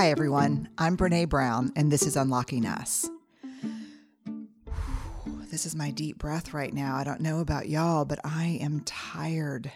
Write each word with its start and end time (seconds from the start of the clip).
Hi, 0.00 0.08
everyone. 0.08 0.70
I'm 0.78 0.96
Brene 0.96 1.28
Brown, 1.28 1.74
and 1.76 1.92
this 1.92 2.04
is 2.04 2.16
Unlocking 2.16 2.64
Us. 2.64 3.06
This 5.50 5.66
is 5.66 5.74
my 5.74 5.90
deep 5.90 6.16
breath 6.16 6.54
right 6.54 6.72
now. 6.72 6.96
I 6.96 7.04
don't 7.04 7.20
know 7.20 7.40
about 7.40 7.68
y'all, 7.68 8.06
but 8.06 8.18
I 8.24 8.58
am 8.62 8.80
tired. 8.86 9.70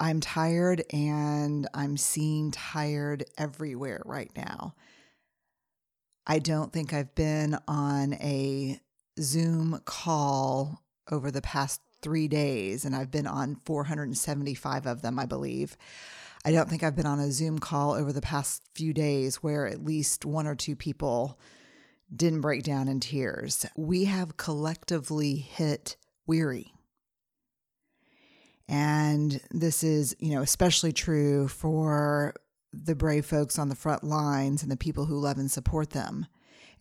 I'm 0.00 0.18
tired, 0.18 0.82
and 0.92 1.68
I'm 1.72 1.96
seeing 1.96 2.50
tired 2.50 3.26
everywhere 3.38 4.02
right 4.04 4.32
now. 4.36 4.74
I 6.26 6.40
don't 6.40 6.72
think 6.72 6.92
I've 6.92 7.14
been 7.14 7.56
on 7.68 8.14
a 8.14 8.80
Zoom 9.20 9.80
call 9.84 10.82
over 11.12 11.30
the 11.30 11.42
past 11.42 11.80
three 12.02 12.26
days, 12.26 12.84
and 12.84 12.92
I've 12.92 13.12
been 13.12 13.28
on 13.28 13.60
475 13.64 14.86
of 14.86 15.02
them, 15.02 15.16
I 15.16 15.26
believe. 15.26 15.76
I 16.44 16.52
don't 16.52 16.68
think 16.68 16.82
I've 16.82 16.96
been 16.96 17.06
on 17.06 17.18
a 17.18 17.32
Zoom 17.32 17.58
call 17.58 17.92
over 17.92 18.12
the 18.12 18.20
past 18.20 18.62
few 18.74 18.92
days 18.92 19.36
where 19.36 19.66
at 19.66 19.84
least 19.84 20.24
one 20.24 20.46
or 20.46 20.54
two 20.54 20.76
people 20.76 21.38
didn't 22.14 22.40
break 22.40 22.62
down 22.62 22.88
in 22.88 23.00
tears. 23.00 23.66
We 23.76 24.04
have 24.04 24.36
collectively 24.36 25.36
hit 25.36 25.96
weary. 26.26 26.72
And 28.68 29.40
this 29.50 29.82
is, 29.82 30.14
you 30.18 30.34
know, 30.34 30.42
especially 30.42 30.92
true 30.92 31.48
for 31.48 32.34
the 32.72 32.94
brave 32.94 33.24
folks 33.24 33.58
on 33.58 33.68
the 33.68 33.74
front 33.74 34.04
lines 34.04 34.62
and 34.62 34.70
the 34.70 34.76
people 34.76 35.06
who 35.06 35.18
love 35.18 35.38
and 35.38 35.50
support 35.50 35.90
them. 35.90 36.26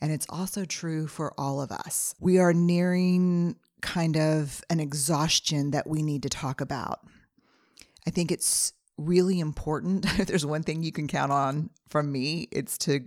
And 0.01 0.11
it's 0.11 0.27
also 0.29 0.65
true 0.65 1.07
for 1.07 1.33
all 1.37 1.61
of 1.61 1.71
us. 1.71 2.13
We 2.19 2.39
are 2.39 2.53
nearing 2.53 3.55
kind 3.81 4.17
of 4.17 4.61
an 4.69 4.79
exhaustion 4.79 5.71
that 5.71 5.87
we 5.87 6.03
need 6.03 6.23
to 6.23 6.29
talk 6.29 6.61
about. 6.61 6.99
I 8.05 8.09
think 8.09 8.31
it's 8.31 8.73
really 8.97 9.39
important. 9.39 10.05
if 10.19 10.27
there's 10.27 10.45
one 10.45 10.63
thing 10.63 10.83
you 10.83 10.91
can 10.91 11.07
count 11.07 11.31
on 11.31 11.69
from 11.89 12.11
me, 12.11 12.47
it's 12.51 12.77
to 12.79 13.01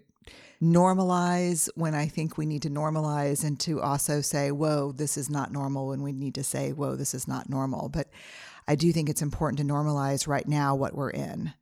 normalize 0.62 1.68
when 1.74 1.94
I 1.94 2.06
think 2.06 2.36
we 2.36 2.46
need 2.46 2.62
to 2.62 2.70
normalize 2.70 3.44
and 3.44 3.58
to 3.60 3.80
also 3.80 4.20
say, 4.20 4.50
whoa, 4.50 4.92
this 4.92 5.16
is 5.16 5.30
not 5.30 5.52
normal 5.52 5.88
when 5.88 6.02
we 6.02 6.12
need 6.12 6.34
to 6.34 6.44
say, 6.44 6.72
whoa, 6.72 6.96
this 6.96 7.14
is 7.14 7.26
not 7.26 7.48
normal. 7.48 7.88
But 7.88 8.08
I 8.68 8.74
do 8.74 8.92
think 8.92 9.08
it's 9.08 9.22
important 9.22 9.58
to 9.58 9.64
normalize 9.64 10.28
right 10.28 10.46
now 10.46 10.74
what 10.74 10.94
we're 10.94 11.10
in. 11.10 11.54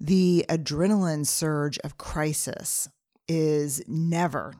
The 0.00 0.44
adrenaline 0.48 1.26
surge 1.26 1.78
of 1.78 1.98
crisis 1.98 2.88
is 3.26 3.82
never 3.88 4.54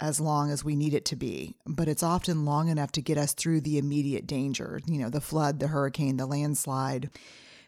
as 0.00 0.20
long 0.20 0.50
as 0.50 0.64
we 0.64 0.76
need 0.76 0.94
it 0.94 1.04
to 1.06 1.16
be, 1.16 1.56
but 1.66 1.86
it's 1.86 2.02
often 2.02 2.44
long 2.46 2.68
enough 2.68 2.90
to 2.92 3.02
get 3.02 3.18
us 3.18 3.34
through 3.34 3.60
the 3.60 3.76
immediate 3.76 4.26
danger, 4.26 4.80
you 4.86 4.98
know, 4.98 5.10
the 5.10 5.20
flood, 5.20 5.60
the 5.60 5.68
hurricane, 5.68 6.16
the 6.16 6.26
landslide 6.26 7.10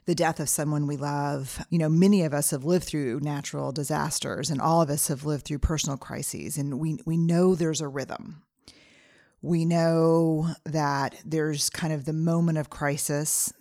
the 0.05 0.15
death 0.15 0.41
of 0.41 0.49
someone 0.49 0.87
we 0.87 0.97
love. 0.97 1.65
You 1.71 1.79
know, 1.79 1.89
many 1.89 2.23
of 2.23 2.35
us 2.35 2.51
have 2.51 2.65
lived 2.65 2.85
through 2.85 3.21
natural 3.21 3.73
disasters 3.73 4.51
and 4.51 4.61
all 4.61 4.83
of 4.83 4.91
us 4.91 5.09
have 5.09 5.25
lived 5.25 5.45
through 5.45 5.61
personal 5.61 5.97
crises 5.97 6.59
and 6.59 6.81
we 6.81 6.99
we 7.05 7.17
know 7.17 7.55
there's 7.55 7.81
a 7.81 7.89
rhythm. 7.89 8.43
We 9.41 9.65
know 9.65 10.55
that 10.65 11.17
there's 11.25 11.71
kind 11.71 11.93
of 11.93 12.05
the 12.05 12.13
moment 12.13 12.59
of 12.59 12.71
crisis 12.71 13.53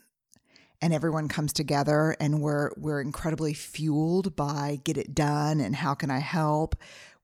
and 0.82 0.94
everyone 0.94 1.28
comes 1.28 1.54
together 1.54 2.16
and 2.20 2.42
we're 2.42 2.72
we're 2.76 3.02
incredibly 3.02 3.54
fueled 3.54 4.36
by 4.36 4.80
get 4.84 4.98
it 4.98 5.14
done 5.14 5.60
and 5.60 5.76
how 5.76 5.94
can 5.94 6.10
I 6.10 6.20
help? 6.20 6.76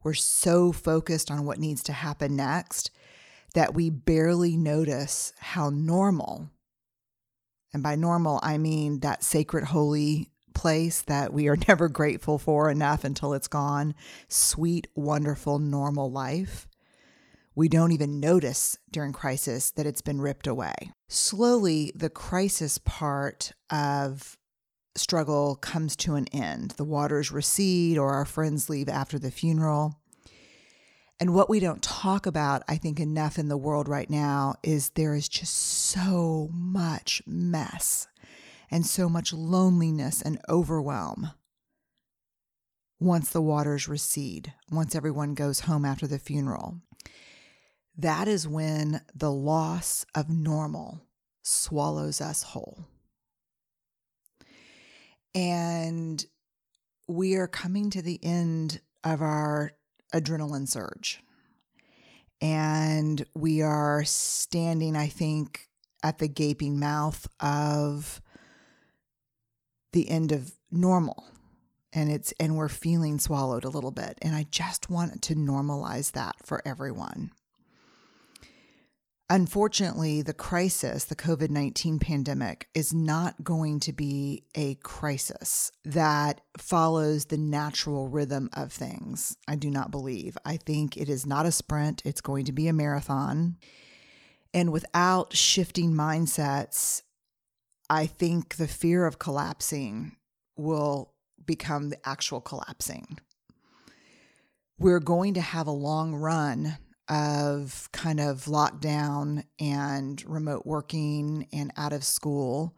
We're 0.03 0.13
so 0.13 0.71
focused 0.71 1.31
on 1.31 1.45
what 1.45 1.59
needs 1.59 1.81
to 1.83 1.93
happen 1.93 2.35
next 2.35 2.91
that 3.55 3.73
we 3.73 3.89
barely 3.89 4.55
notice 4.55 5.33
how 5.39 5.71
normal 5.71 6.51
and 7.73 7.83
by 7.83 7.95
normal, 7.95 8.39
I 8.43 8.57
mean 8.57 8.99
that 9.01 9.23
sacred, 9.23 9.65
holy 9.65 10.31
place 10.53 11.03
that 11.03 11.31
we 11.31 11.47
are 11.47 11.57
never 11.67 11.87
grateful 11.87 12.37
for 12.37 12.69
enough 12.69 13.03
until 13.03 13.33
it's 13.33 13.47
gone. 13.47 13.95
Sweet, 14.27 14.87
wonderful, 14.95 15.59
normal 15.59 16.11
life. 16.11 16.67
We 17.55 17.67
don't 17.69 17.91
even 17.91 18.19
notice 18.19 18.77
during 18.91 19.13
crisis 19.13 19.71
that 19.71 19.87
it's 19.87 20.01
been 20.01 20.21
ripped 20.21 20.45
away. 20.45 20.75
Slowly, 21.07 21.91
the 21.95 22.09
crisis 22.09 22.77
part 22.77 23.53
of 23.71 24.37
struggle 24.95 25.55
comes 25.55 25.95
to 25.97 26.15
an 26.15 26.27
end. 26.27 26.71
The 26.71 26.83
waters 26.83 27.31
recede, 27.31 27.97
or 27.97 28.13
our 28.13 28.25
friends 28.25 28.69
leave 28.69 28.89
after 28.89 29.17
the 29.17 29.31
funeral. 29.31 29.99
And 31.19 31.33
what 31.33 31.49
we 31.49 31.59
don't 31.59 31.81
talk 31.81 32.25
about, 32.25 32.63
I 32.67 32.77
think, 32.77 32.99
enough 32.99 33.39
in 33.39 33.47
the 33.47 33.57
world 33.57 33.87
right 33.87 34.09
now 34.09 34.55
is 34.61 34.89
there 34.89 35.15
is 35.15 35.27
just 35.27 35.55
so 35.55 36.49
much 36.53 37.23
mess 37.25 38.07
and 38.69 38.85
so 38.85 39.09
much 39.09 39.33
loneliness 39.33 40.21
and 40.21 40.39
overwhelm 40.47 41.31
once 42.99 43.29
the 43.29 43.41
waters 43.41 43.87
recede, 43.87 44.53
once 44.71 44.95
everyone 44.95 45.33
goes 45.33 45.61
home 45.61 45.85
after 45.85 46.07
the 46.07 46.19
funeral. 46.19 46.81
That 47.95 48.27
is 48.27 48.47
when 48.47 49.01
the 49.15 49.31
loss 49.31 50.05
of 50.13 50.29
normal 50.29 51.01
swallows 51.43 52.21
us 52.21 52.43
whole. 52.43 52.85
And 55.33 56.23
we 57.07 57.35
are 57.35 57.47
coming 57.47 57.89
to 57.91 58.01
the 58.01 58.19
end 58.23 58.81
of 59.03 59.21
our 59.21 59.71
adrenaline 60.13 60.67
surge. 60.67 61.21
And 62.41 63.25
we 63.33 63.61
are 63.61 64.03
standing, 64.03 64.95
I 64.95 65.07
think, 65.07 65.67
at 66.03 66.19
the 66.19 66.27
gaping 66.27 66.79
mouth 66.79 67.27
of 67.39 68.21
the 69.93 70.09
end 70.09 70.31
of 70.31 70.51
normal. 70.71 71.25
And 71.93 72.11
it's 72.11 72.33
and 72.39 72.55
we're 72.55 72.69
feeling 72.69 73.17
swallowed 73.17 73.63
a 73.63 73.69
little 73.69 73.91
bit. 73.91 74.19
And 74.21 74.35
I 74.35 74.45
just 74.51 74.89
want 74.89 75.21
to 75.23 75.35
normalize 75.35 76.11
that 76.11 76.35
for 76.43 76.61
everyone. 76.65 77.31
Unfortunately, 79.29 80.21
the 80.21 80.33
crisis, 80.33 81.03
the 81.03 81.15
COVID 81.15 81.49
19 81.49 81.99
pandemic, 81.99 82.69
is 82.73 82.93
not 82.93 83.43
going 83.43 83.81
to 83.81 83.91
be 83.91 84.45
a 84.55 84.75
crisis 84.75 85.69
that 85.83 86.39
follows 86.57 87.25
the 87.25 87.37
natural 87.37 88.07
rhythm 88.07 88.49
of 88.53 88.71
things. 88.71 89.35
I 89.45 89.57
do 89.57 89.69
not 89.69 89.91
believe. 89.91 90.37
I 90.45 90.55
think 90.55 90.95
it 90.95 91.09
is 91.09 91.25
not 91.25 91.45
a 91.45 91.51
sprint, 91.51 92.01
it's 92.05 92.21
going 92.21 92.45
to 92.45 92.53
be 92.53 92.69
a 92.69 92.73
marathon. 92.73 93.57
And 94.53 94.71
without 94.71 95.35
shifting 95.35 95.91
mindsets, 95.91 97.01
I 97.89 98.05
think 98.05 98.55
the 98.55 98.67
fear 98.67 99.05
of 99.05 99.19
collapsing 99.19 100.15
will 100.55 101.13
become 101.45 101.89
the 101.89 102.07
actual 102.07 102.39
collapsing. 102.39 103.19
We're 104.79 105.01
going 105.01 105.33
to 105.33 105.41
have 105.41 105.67
a 105.67 105.71
long 105.71 106.15
run 106.15 106.77
of 107.09 107.89
kind 107.91 108.19
of 108.19 108.45
lockdown 108.45 109.43
and 109.59 110.23
remote 110.27 110.65
working 110.65 111.47
and 111.53 111.71
out 111.77 111.93
of 111.93 112.03
school. 112.03 112.75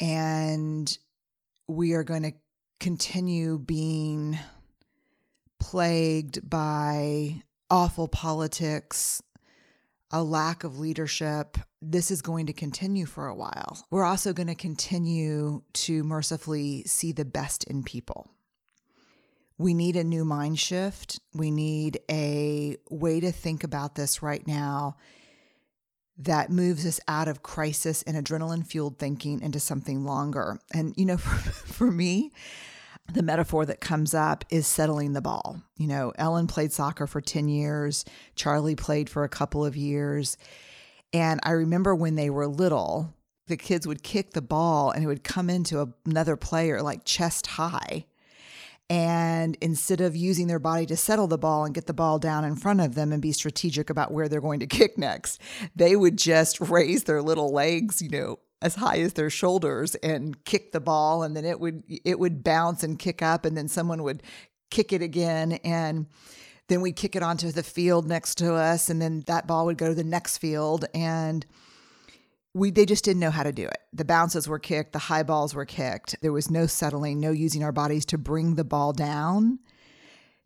And 0.00 0.96
we 1.68 1.92
are 1.92 2.04
going 2.04 2.24
to 2.24 2.32
continue 2.80 3.58
being 3.58 4.38
plagued 5.60 6.48
by 6.48 7.42
awful 7.70 8.08
politics, 8.08 9.22
a 10.10 10.22
lack 10.22 10.64
of 10.64 10.78
leadership. 10.78 11.56
This 11.80 12.10
is 12.10 12.20
going 12.20 12.46
to 12.46 12.52
continue 12.52 13.06
for 13.06 13.28
a 13.28 13.34
while. 13.34 13.86
We're 13.90 14.04
also 14.04 14.32
going 14.32 14.48
to 14.48 14.54
continue 14.56 15.62
to 15.74 16.02
mercifully 16.02 16.82
see 16.84 17.12
the 17.12 17.24
best 17.24 17.64
in 17.64 17.84
people 17.84 18.30
we 19.62 19.74
need 19.74 19.96
a 19.96 20.04
new 20.04 20.24
mind 20.24 20.58
shift. 20.58 21.20
We 21.34 21.50
need 21.50 22.00
a 22.10 22.76
way 22.90 23.20
to 23.20 23.30
think 23.30 23.62
about 23.62 23.94
this 23.94 24.22
right 24.22 24.46
now 24.46 24.96
that 26.18 26.50
moves 26.50 26.84
us 26.84 27.00
out 27.08 27.28
of 27.28 27.42
crisis 27.42 28.02
and 28.02 28.16
adrenaline 28.16 28.66
fueled 28.66 28.98
thinking 28.98 29.40
into 29.40 29.60
something 29.60 30.04
longer. 30.04 30.58
And, 30.74 30.94
you 30.96 31.06
know, 31.06 31.16
for, 31.18 31.50
for 31.50 31.90
me, 31.90 32.32
the 33.12 33.22
metaphor 33.22 33.64
that 33.66 33.80
comes 33.80 34.14
up 34.14 34.44
is 34.50 34.66
settling 34.66 35.12
the 35.12 35.22
ball. 35.22 35.62
You 35.76 35.86
know, 35.86 36.12
Ellen 36.16 36.46
played 36.46 36.72
soccer 36.72 37.06
for 37.06 37.20
10 37.20 37.48
years, 37.48 38.04
Charlie 38.34 38.76
played 38.76 39.08
for 39.08 39.24
a 39.24 39.28
couple 39.28 39.64
of 39.64 39.76
years. 39.76 40.36
And 41.12 41.40
I 41.42 41.50
remember 41.52 41.94
when 41.94 42.16
they 42.16 42.30
were 42.30 42.46
little, 42.46 43.14
the 43.46 43.56
kids 43.56 43.86
would 43.86 44.02
kick 44.02 44.32
the 44.32 44.42
ball 44.42 44.90
and 44.90 45.04
it 45.04 45.06
would 45.06 45.24
come 45.24 45.50
into 45.50 45.92
another 46.06 46.36
player 46.36 46.82
like 46.82 47.04
chest 47.04 47.46
high. 47.46 48.06
And 48.92 49.56
instead 49.62 50.02
of 50.02 50.14
using 50.14 50.48
their 50.48 50.58
body 50.58 50.84
to 50.84 50.98
settle 50.98 51.26
the 51.26 51.38
ball 51.38 51.64
and 51.64 51.74
get 51.74 51.86
the 51.86 51.94
ball 51.94 52.18
down 52.18 52.44
in 52.44 52.56
front 52.56 52.82
of 52.82 52.94
them 52.94 53.10
and 53.10 53.22
be 53.22 53.32
strategic 53.32 53.88
about 53.88 54.12
where 54.12 54.28
they're 54.28 54.42
going 54.42 54.60
to 54.60 54.66
kick 54.78 54.98
next, 54.98 55.40
they 55.74 55.96
would 55.96 56.18
just 56.18 56.60
raise 56.60 57.04
their 57.04 57.22
little 57.22 57.50
legs, 57.50 58.02
you 58.02 58.10
know, 58.10 58.38
as 58.60 58.74
high 58.74 58.98
as 58.98 59.14
their 59.14 59.30
shoulders 59.30 59.94
and 60.02 60.44
kick 60.44 60.72
the 60.72 60.80
ball. 60.80 61.22
And 61.22 61.34
then 61.34 61.46
it 61.46 61.58
would 61.58 61.84
it 61.88 62.18
would 62.18 62.44
bounce 62.44 62.82
and 62.82 62.98
kick 62.98 63.22
up 63.22 63.46
and 63.46 63.56
then 63.56 63.66
someone 63.66 64.02
would 64.02 64.22
kick 64.70 64.92
it 64.92 65.00
again. 65.00 65.52
And 65.64 66.04
then 66.68 66.82
we'd 66.82 66.96
kick 66.96 67.16
it 67.16 67.22
onto 67.22 67.50
the 67.50 67.62
field 67.62 68.06
next 68.06 68.34
to 68.38 68.52
us 68.52 68.90
and 68.90 69.00
then 69.00 69.24
that 69.26 69.46
ball 69.46 69.64
would 69.64 69.78
go 69.78 69.88
to 69.88 69.94
the 69.94 70.04
next 70.04 70.36
field. 70.36 70.84
And 70.92 71.46
we 72.54 72.70
they 72.70 72.86
just 72.86 73.04
didn't 73.04 73.20
know 73.20 73.30
how 73.30 73.42
to 73.42 73.52
do 73.52 73.64
it. 73.64 73.78
The 73.92 74.04
bounces 74.04 74.46
were 74.46 74.58
kicked, 74.58 74.92
the 74.92 74.98
high 74.98 75.22
balls 75.22 75.54
were 75.54 75.64
kicked. 75.64 76.16
There 76.20 76.32
was 76.32 76.50
no 76.50 76.66
settling, 76.66 77.20
no 77.20 77.30
using 77.30 77.64
our 77.64 77.72
bodies 77.72 78.04
to 78.06 78.18
bring 78.18 78.54
the 78.54 78.64
ball 78.64 78.92
down, 78.92 79.58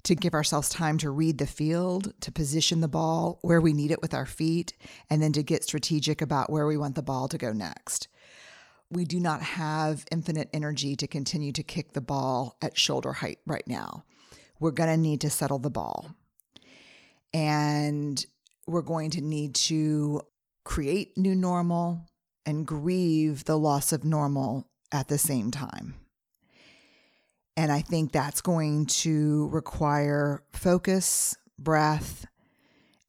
to 0.05 0.15
give 0.15 0.35
ourselves 0.35 0.69
time 0.69 0.99
to 0.99 1.11
read 1.11 1.39
the 1.39 1.47
field, 1.47 2.13
to 2.21 2.31
position 2.31 2.81
the 2.81 2.89
ball 2.89 3.41
where 3.43 3.61
we 3.61 3.73
need 3.73 3.91
it 3.91 4.03
with 4.03 4.15
our 4.15 4.27
feet, 4.27 4.73
and 5.11 5.21
then 5.21 5.33
to 5.33 5.43
get 5.43 5.65
strategic 5.65 6.23
about 6.23 6.51
where 6.51 6.67
we 6.67 6.77
want 6.77 6.95
the 6.95 7.03
ball 7.03 7.27
to 7.29 7.39
go 7.39 7.53
next. 7.53 8.09
We 8.89 9.05
do 9.05 9.19
not 9.19 9.43
have 9.43 10.05
infinite 10.13 10.49
energy 10.53 10.95
to 10.95 11.09
continue 11.09 11.51
to 11.53 11.65
kick 11.65 11.93
the 11.93 12.01
ball 12.01 12.57
at 12.63 12.79
shoulder 12.79 13.15
height 13.15 13.41
right 13.45 13.67
now. 13.67 14.05
We're 14.61 14.71
going 14.71 14.91
to 14.91 14.97
need 14.97 15.23
to 15.23 15.31
settle 15.31 15.59
the 15.59 15.71
ball. 15.71 16.15
And 17.35 18.25
we're 18.69 18.83
going 18.83 19.11
to 19.11 19.21
need 19.21 19.57
to 19.57 20.23
create 20.67 21.17
new 21.17 21.35
normal 21.35 22.01
and 22.45 22.67
grieve 22.67 23.45
the 23.45 23.57
loss 23.57 23.93
of 23.93 24.05
normal 24.05 24.69
at 24.91 25.07
the 25.07 25.17
same 25.17 25.53
time. 25.53 25.95
And 27.57 27.71
I 27.71 27.81
think 27.81 28.11
that's 28.11 28.41
going 28.41 28.87
to 28.87 29.49
require 29.53 30.43
focus, 30.53 31.37
breath, 31.57 32.27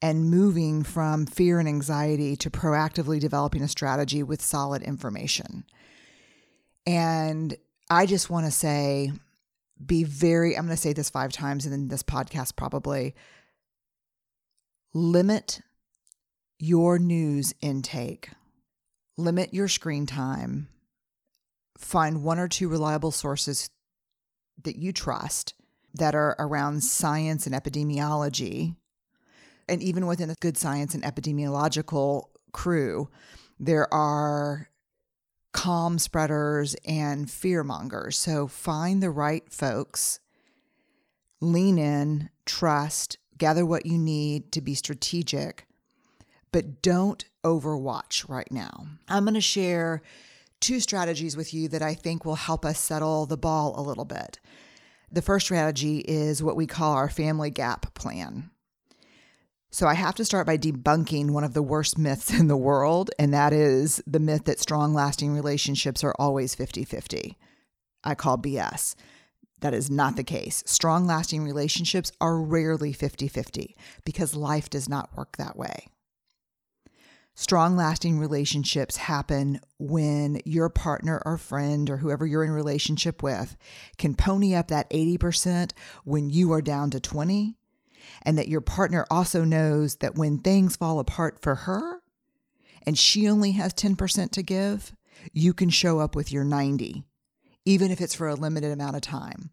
and 0.03 0.29
moving 0.29 0.83
from 0.83 1.25
fear 1.25 1.59
and 1.59 1.67
anxiety 1.67 2.35
to 2.37 2.51
proactively 2.51 3.19
developing 3.19 3.63
a 3.63 3.67
strategy 3.67 4.21
with 4.21 4.39
solid 4.39 4.83
information. 4.83 5.65
And 6.85 7.57
I 7.89 8.05
just 8.05 8.29
want 8.29 8.45
to 8.45 8.51
say, 8.51 9.11
be 9.83 10.03
very, 10.03 10.55
I'm 10.55 10.65
going 10.65 10.75
to 10.75 10.81
say 10.81 10.93
this 10.93 11.09
five 11.09 11.33
times 11.33 11.65
in 11.65 11.87
this 11.87 12.03
podcast 12.03 12.55
probably. 12.55 13.15
Limit 14.93 15.61
your 16.59 16.97
news 16.97 17.53
intake, 17.61 18.29
limit 19.17 19.53
your 19.53 19.67
screen 19.67 20.05
time, 20.05 20.67
find 21.77 22.23
one 22.23 22.39
or 22.39 22.47
two 22.47 22.67
reliable 22.67 23.11
sources 23.11 23.69
that 24.63 24.75
you 24.75 24.91
trust 24.91 25.53
that 25.93 26.15
are 26.15 26.35
around 26.39 26.83
science 26.83 27.45
and 27.45 27.55
epidemiology. 27.55 28.75
And 29.69 29.83
even 29.83 30.07
within 30.07 30.29
a 30.29 30.35
good 30.35 30.57
science 30.57 30.95
and 30.95 31.03
epidemiological 31.03 32.25
crew, 32.53 33.09
there 33.59 33.91
are 33.93 34.69
calm 35.51 35.99
spreaders 35.99 36.75
and 36.85 37.29
fear 37.29 37.63
mongers. 37.63 38.17
So 38.17 38.47
find 38.47 39.01
the 39.01 39.09
right 39.09 39.51
folks, 39.51 40.19
lean 41.41 41.77
in, 41.77 42.29
trust, 42.45 43.17
gather 43.37 43.65
what 43.65 43.85
you 43.85 43.97
need 43.97 44.51
to 44.53 44.61
be 44.61 44.73
strategic 44.73 45.66
but 46.57 46.81
don't 46.81 47.23
overwatch 47.45 48.27
right 48.27 48.51
now. 48.51 48.87
I'm 49.07 49.25
going 49.25 49.35
to 49.35 49.41
share 49.41 50.01
two 50.59 50.79
strategies 50.79 51.37
with 51.37 51.53
you 51.53 51.67
that 51.67 51.83
I 51.83 51.93
think 51.93 52.25
will 52.25 52.33
help 52.33 52.65
us 52.65 52.79
settle 52.79 53.27
the 53.27 53.37
ball 53.37 53.79
a 53.79 53.83
little 53.83 54.05
bit. 54.05 54.39
The 55.11 55.21
first 55.21 55.45
strategy 55.45 55.99
is 55.99 56.41
what 56.41 56.55
we 56.55 56.65
call 56.65 56.95
our 56.95 57.09
family 57.09 57.51
gap 57.51 57.93
plan. 57.93 58.49
So 59.69 59.85
I 59.85 59.93
have 59.93 60.15
to 60.15 60.25
start 60.25 60.47
by 60.47 60.57
debunking 60.57 61.29
one 61.29 61.43
of 61.43 61.53
the 61.53 61.61
worst 61.61 61.95
myths 61.95 62.33
in 62.33 62.47
the 62.47 62.57
world, 62.57 63.11
and 63.19 63.31
that 63.35 63.53
is 63.53 64.01
the 64.07 64.19
myth 64.19 64.45
that 64.45 64.59
strong, 64.59 64.95
lasting 64.95 65.35
relationships 65.35 66.03
are 66.03 66.15
always 66.17 66.55
50 66.55 66.85
50. 66.85 67.37
I 68.03 68.15
call 68.15 68.39
BS. 68.39 68.95
That 69.59 69.75
is 69.75 69.91
not 69.91 70.15
the 70.15 70.23
case. 70.23 70.63
Strong, 70.65 71.05
lasting 71.05 71.43
relationships 71.43 72.11
are 72.19 72.41
rarely 72.41 72.93
50 72.93 73.27
50 73.27 73.75
because 74.03 74.33
life 74.33 74.71
does 74.71 74.89
not 74.89 75.15
work 75.15 75.37
that 75.37 75.55
way. 75.55 75.89
Strong, 77.39 77.75
lasting 77.75 78.17
relationships 78.17 78.97
happen 78.97 79.59
when 79.77 80.41
your 80.43 80.69
partner 80.69 81.21
or 81.23 81.37
friend 81.37 81.87
or 81.87 81.97
whoever 81.97 82.25
you're 82.25 82.43
in 82.43 82.49
relationship 82.49 83.21
with 83.21 83.55
can 83.99 84.15
pony 84.15 84.55
up 84.55 84.69
that 84.69 84.89
80% 84.89 85.71
when 86.03 86.31
you 86.31 86.51
are 86.51 86.63
down 86.63 86.89
to 86.89 86.99
20 86.99 87.55
and 88.23 88.39
that 88.39 88.47
your 88.47 88.59
partner 88.59 89.05
also 89.11 89.43
knows 89.43 89.97
that 89.97 90.15
when 90.15 90.39
things 90.39 90.77
fall 90.77 90.97
apart 90.97 91.39
for 91.39 91.53
her 91.53 92.01
and 92.87 92.97
she 92.97 93.29
only 93.29 93.51
has 93.51 93.71
10% 93.71 94.31
to 94.31 94.41
give, 94.41 94.95
you 95.31 95.53
can 95.53 95.69
show 95.69 95.99
up 95.99 96.15
with 96.15 96.31
your 96.31 96.43
90, 96.43 97.03
even 97.65 97.91
if 97.91 98.01
it's 98.01 98.15
for 98.15 98.27
a 98.27 98.33
limited 98.33 98.71
amount 98.71 98.95
of 98.95 99.03
time. 99.03 99.51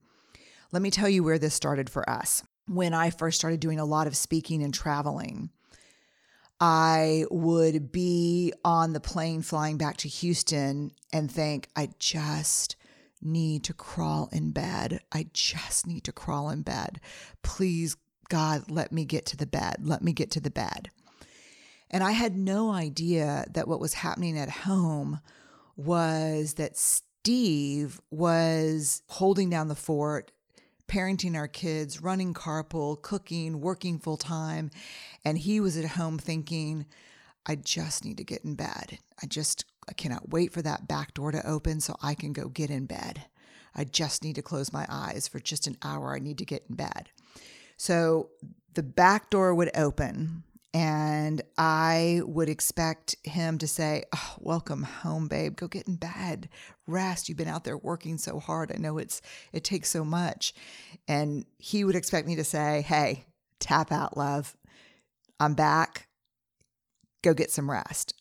Let 0.72 0.80
me 0.80 0.90
tell 0.90 1.10
you 1.10 1.22
where 1.22 1.38
this 1.38 1.52
started 1.52 1.90
for 1.90 2.08
us. 2.08 2.44
When 2.66 2.94
I 2.94 3.10
first 3.10 3.36
started 3.36 3.60
doing 3.60 3.78
a 3.78 3.84
lot 3.84 4.06
of 4.06 4.16
speaking 4.16 4.62
and 4.62 4.72
traveling, 4.72 5.50
I 6.60 7.24
would 7.30 7.90
be 7.92 8.52
on 8.64 8.92
the 8.92 9.00
plane 9.00 9.42
flying 9.42 9.76
back 9.76 9.96
to 9.98 10.08
Houston 10.08 10.92
and 11.12 11.30
think, 11.30 11.68
I 11.74 11.90
just 11.98 12.76
need 13.20 13.64
to 13.64 13.74
crawl 13.74 14.28
in 14.32 14.50
bed. 14.52 15.00
I 15.12 15.26
just 15.32 15.86
need 15.86 16.04
to 16.04 16.12
crawl 16.12 16.50
in 16.50 16.62
bed. 16.62 17.00
Please, 17.42 17.96
God, 18.28 18.70
let 18.70 18.92
me 18.92 19.04
get 19.04 19.26
to 19.26 19.36
the 19.36 19.46
bed. 19.46 19.76
Let 19.80 20.02
me 20.02 20.12
get 20.12 20.30
to 20.32 20.40
the 20.40 20.50
bed. 20.50 20.90
And 21.90 22.02
I 22.02 22.12
had 22.12 22.36
no 22.36 22.70
idea 22.70 23.44
that 23.52 23.68
what 23.68 23.80
was 23.80 23.94
happening 23.94 24.38
at 24.38 24.50
home 24.50 25.20
was 25.76 26.54
that 26.54 26.76
Steve 26.76 28.00
was 28.10 29.02
holding 29.08 29.50
down 29.50 29.68
the 29.68 29.74
fort 29.74 30.30
parenting 30.94 31.34
our 31.34 31.48
kids, 31.48 32.00
running 32.00 32.32
carpool, 32.32 33.02
cooking, 33.02 33.60
working 33.60 33.98
full 33.98 34.16
time. 34.16 34.70
And 35.24 35.36
he 35.36 35.58
was 35.58 35.76
at 35.76 35.84
home 35.84 36.18
thinking, 36.18 36.86
I 37.46 37.56
just 37.56 38.04
need 38.04 38.16
to 38.18 38.24
get 38.24 38.44
in 38.44 38.54
bed. 38.54 38.98
I 39.20 39.26
just, 39.26 39.64
I 39.88 39.92
cannot 39.92 40.30
wait 40.30 40.52
for 40.52 40.62
that 40.62 40.86
back 40.86 41.12
door 41.12 41.32
to 41.32 41.46
open 41.46 41.80
so 41.80 41.96
I 42.00 42.14
can 42.14 42.32
go 42.32 42.48
get 42.48 42.70
in 42.70 42.86
bed. 42.86 43.24
I 43.74 43.82
just 43.82 44.22
need 44.22 44.36
to 44.36 44.42
close 44.42 44.72
my 44.72 44.86
eyes 44.88 45.26
for 45.26 45.40
just 45.40 45.66
an 45.66 45.76
hour. 45.82 46.14
I 46.14 46.20
need 46.20 46.38
to 46.38 46.44
get 46.44 46.64
in 46.68 46.76
bed. 46.76 47.08
So 47.76 48.28
the 48.74 48.84
back 48.84 49.30
door 49.30 49.52
would 49.52 49.76
open 49.76 50.44
and 50.74 51.40
I 51.56 52.20
would 52.24 52.48
expect 52.48 53.14
him 53.22 53.58
to 53.58 53.68
say, 53.68 54.02
oh, 54.12 54.34
"Welcome 54.40 54.82
home, 54.82 55.28
babe. 55.28 55.54
Go 55.56 55.68
get 55.68 55.86
in 55.86 55.94
bed, 55.94 56.48
rest. 56.88 57.28
You've 57.28 57.38
been 57.38 57.46
out 57.48 57.62
there 57.62 57.78
working 57.78 58.18
so 58.18 58.40
hard. 58.40 58.72
I 58.72 58.78
know 58.78 58.98
it's 58.98 59.22
it 59.52 59.62
takes 59.62 59.88
so 59.88 60.04
much." 60.04 60.52
And 61.06 61.46
he 61.58 61.84
would 61.84 61.94
expect 61.94 62.26
me 62.26 62.34
to 62.36 62.44
say, 62.44 62.82
"Hey, 62.82 63.24
tap 63.60 63.92
out, 63.92 64.16
love. 64.16 64.56
I'm 65.38 65.54
back. 65.54 66.08
Go 67.22 67.34
get 67.34 67.52
some 67.52 67.70
rest." 67.70 68.14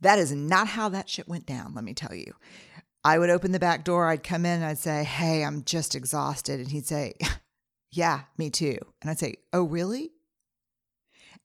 That 0.00 0.18
is 0.18 0.32
not 0.32 0.68
how 0.68 0.88
that 0.88 1.10
shit 1.10 1.28
went 1.28 1.46
down. 1.46 1.74
Let 1.74 1.84
me 1.84 1.94
tell 1.94 2.14
you. 2.14 2.34
I 3.04 3.18
would 3.18 3.30
open 3.30 3.52
the 3.52 3.58
back 3.58 3.84
door. 3.84 4.08
I'd 4.08 4.22
come 4.22 4.46
in 4.46 4.62
and 4.62 4.64
I'd 4.64 4.78
say, 4.78 5.04
"Hey, 5.04 5.44
I'm 5.44 5.62
just 5.64 5.94
exhausted," 5.94 6.58
and 6.58 6.70
he'd 6.70 6.86
say, 6.86 7.12
"Yeah, 7.92 8.22
me 8.38 8.48
too." 8.48 8.78
And 9.02 9.10
I'd 9.10 9.18
say, 9.18 9.36
"Oh, 9.52 9.64
really?" 9.64 10.13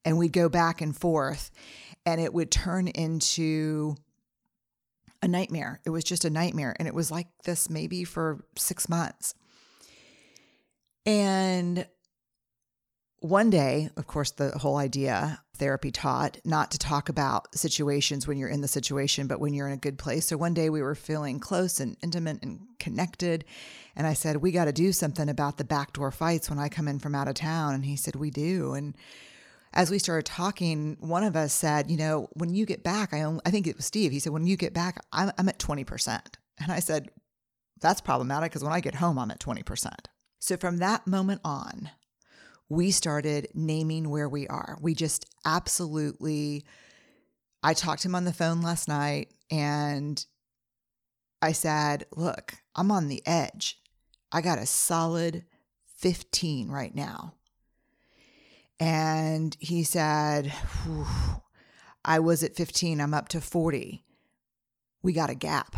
And 0.04 0.18
we'd 0.18 0.32
go 0.32 0.48
back 0.48 0.80
and 0.80 0.96
forth 0.96 1.50
and 2.06 2.20
it 2.20 2.32
would 2.32 2.50
turn 2.50 2.88
into 2.88 3.96
a 5.22 5.28
nightmare. 5.28 5.80
It 5.84 5.90
was 5.90 6.04
just 6.04 6.24
a 6.24 6.30
nightmare. 6.30 6.74
And 6.78 6.88
it 6.88 6.94
was 6.94 7.10
like 7.10 7.28
this 7.44 7.68
maybe 7.68 8.04
for 8.04 8.44
six 8.56 8.88
months. 8.88 9.34
And 11.04 11.86
one 13.20 13.50
day, 13.50 13.90
of 13.96 14.06
course, 14.06 14.30
the 14.30 14.50
whole 14.50 14.78
idea 14.78 15.42
therapy 15.54 15.90
taught 15.90 16.38
not 16.42 16.70
to 16.70 16.78
talk 16.78 17.10
about 17.10 17.54
situations 17.54 18.26
when 18.26 18.38
you're 18.38 18.48
in 18.48 18.62
the 18.62 18.68
situation, 18.68 19.26
but 19.26 19.40
when 19.40 19.52
you're 19.52 19.66
in 19.66 19.74
a 19.74 19.78
good 19.78 19.98
place. 19.98 20.26
So 20.26 20.38
one 20.38 20.54
day 20.54 20.70
we 20.70 20.80
were 20.80 20.94
feeling 20.94 21.38
close 21.38 21.80
and 21.80 21.98
intimate 22.02 22.42
and 22.42 22.60
connected. 22.78 23.44
And 23.94 24.06
I 24.06 24.14
said, 24.14 24.38
We 24.38 24.52
got 24.52 24.64
to 24.64 24.72
do 24.72 24.90
something 24.90 25.28
about 25.28 25.58
the 25.58 25.64
backdoor 25.64 26.10
fights 26.12 26.48
when 26.48 26.58
I 26.58 26.70
come 26.70 26.88
in 26.88 26.98
from 26.98 27.14
out 27.14 27.28
of 27.28 27.34
town. 27.34 27.74
And 27.74 27.84
he 27.84 27.96
said, 27.96 28.16
We 28.16 28.30
do. 28.30 28.72
And 28.72 28.96
as 29.72 29.90
we 29.90 29.98
started 29.98 30.26
talking, 30.26 30.96
one 31.00 31.22
of 31.22 31.36
us 31.36 31.52
said, 31.52 31.90
you 31.90 31.96
know, 31.96 32.28
when 32.32 32.54
you 32.54 32.66
get 32.66 32.82
back, 32.82 33.14
I 33.14 33.22
only, 33.22 33.40
I 33.46 33.50
think 33.50 33.66
it 33.66 33.76
was 33.76 33.86
Steve. 33.86 34.10
He 34.10 34.18
said, 34.18 34.32
when 34.32 34.46
you 34.46 34.56
get 34.56 34.74
back, 34.74 35.04
I'm, 35.12 35.30
I'm 35.38 35.48
at 35.48 35.58
20%. 35.58 36.20
And 36.62 36.72
I 36.72 36.80
said, 36.80 37.08
that's 37.80 38.00
problematic 38.00 38.50
because 38.50 38.64
when 38.64 38.72
I 38.72 38.80
get 38.80 38.96
home, 38.96 39.18
I'm 39.18 39.30
at 39.30 39.40
20%. 39.40 39.90
So 40.40 40.56
from 40.56 40.78
that 40.78 41.06
moment 41.06 41.40
on, 41.44 41.90
we 42.68 42.90
started 42.90 43.48
naming 43.54 44.10
where 44.10 44.28
we 44.28 44.46
are. 44.48 44.76
We 44.80 44.94
just 44.94 45.26
absolutely 45.44 46.64
I 47.62 47.74
talked 47.74 48.02
to 48.02 48.08
him 48.08 48.14
on 48.14 48.24
the 48.24 48.32
phone 48.32 48.62
last 48.62 48.88
night 48.88 49.32
and 49.50 50.24
I 51.42 51.52
said, 51.52 52.06
Look, 52.12 52.54
I'm 52.74 52.90
on 52.90 53.08
the 53.08 53.22
edge. 53.26 53.78
I 54.32 54.40
got 54.40 54.58
a 54.58 54.66
solid 54.66 55.44
15 55.98 56.68
right 56.68 56.94
now. 56.94 57.34
And 58.80 59.54
he 59.60 59.84
said, 59.84 60.52
I 62.02 62.18
was 62.18 62.42
at 62.42 62.56
15, 62.56 63.00
I'm 63.00 63.12
up 63.12 63.28
to 63.28 63.40
40. 63.40 64.02
We 65.02 65.12
got 65.12 65.28
a 65.28 65.34
gap. 65.34 65.76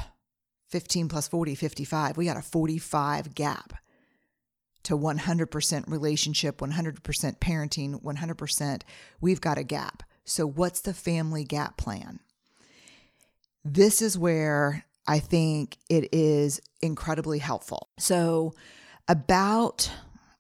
15 0.68 1.08
plus 1.08 1.28
40, 1.28 1.56
55. 1.56 2.16
We 2.16 2.24
got 2.24 2.36
a 2.38 2.42
45 2.42 3.34
gap 3.34 3.74
to 4.84 4.96
100% 4.96 5.84
relationship, 5.90 6.58
100% 6.58 7.38
parenting, 7.38 8.02
100%. 8.02 8.82
We've 9.20 9.40
got 9.40 9.58
a 9.58 9.64
gap. 9.64 10.02
So, 10.24 10.46
what's 10.46 10.80
the 10.80 10.94
family 10.94 11.44
gap 11.44 11.76
plan? 11.76 12.20
This 13.64 14.00
is 14.00 14.16
where 14.16 14.84
I 15.06 15.18
think 15.18 15.76
it 15.90 16.08
is 16.12 16.60
incredibly 16.80 17.40
helpful. 17.40 17.88
So, 17.98 18.54
about, 19.08 19.90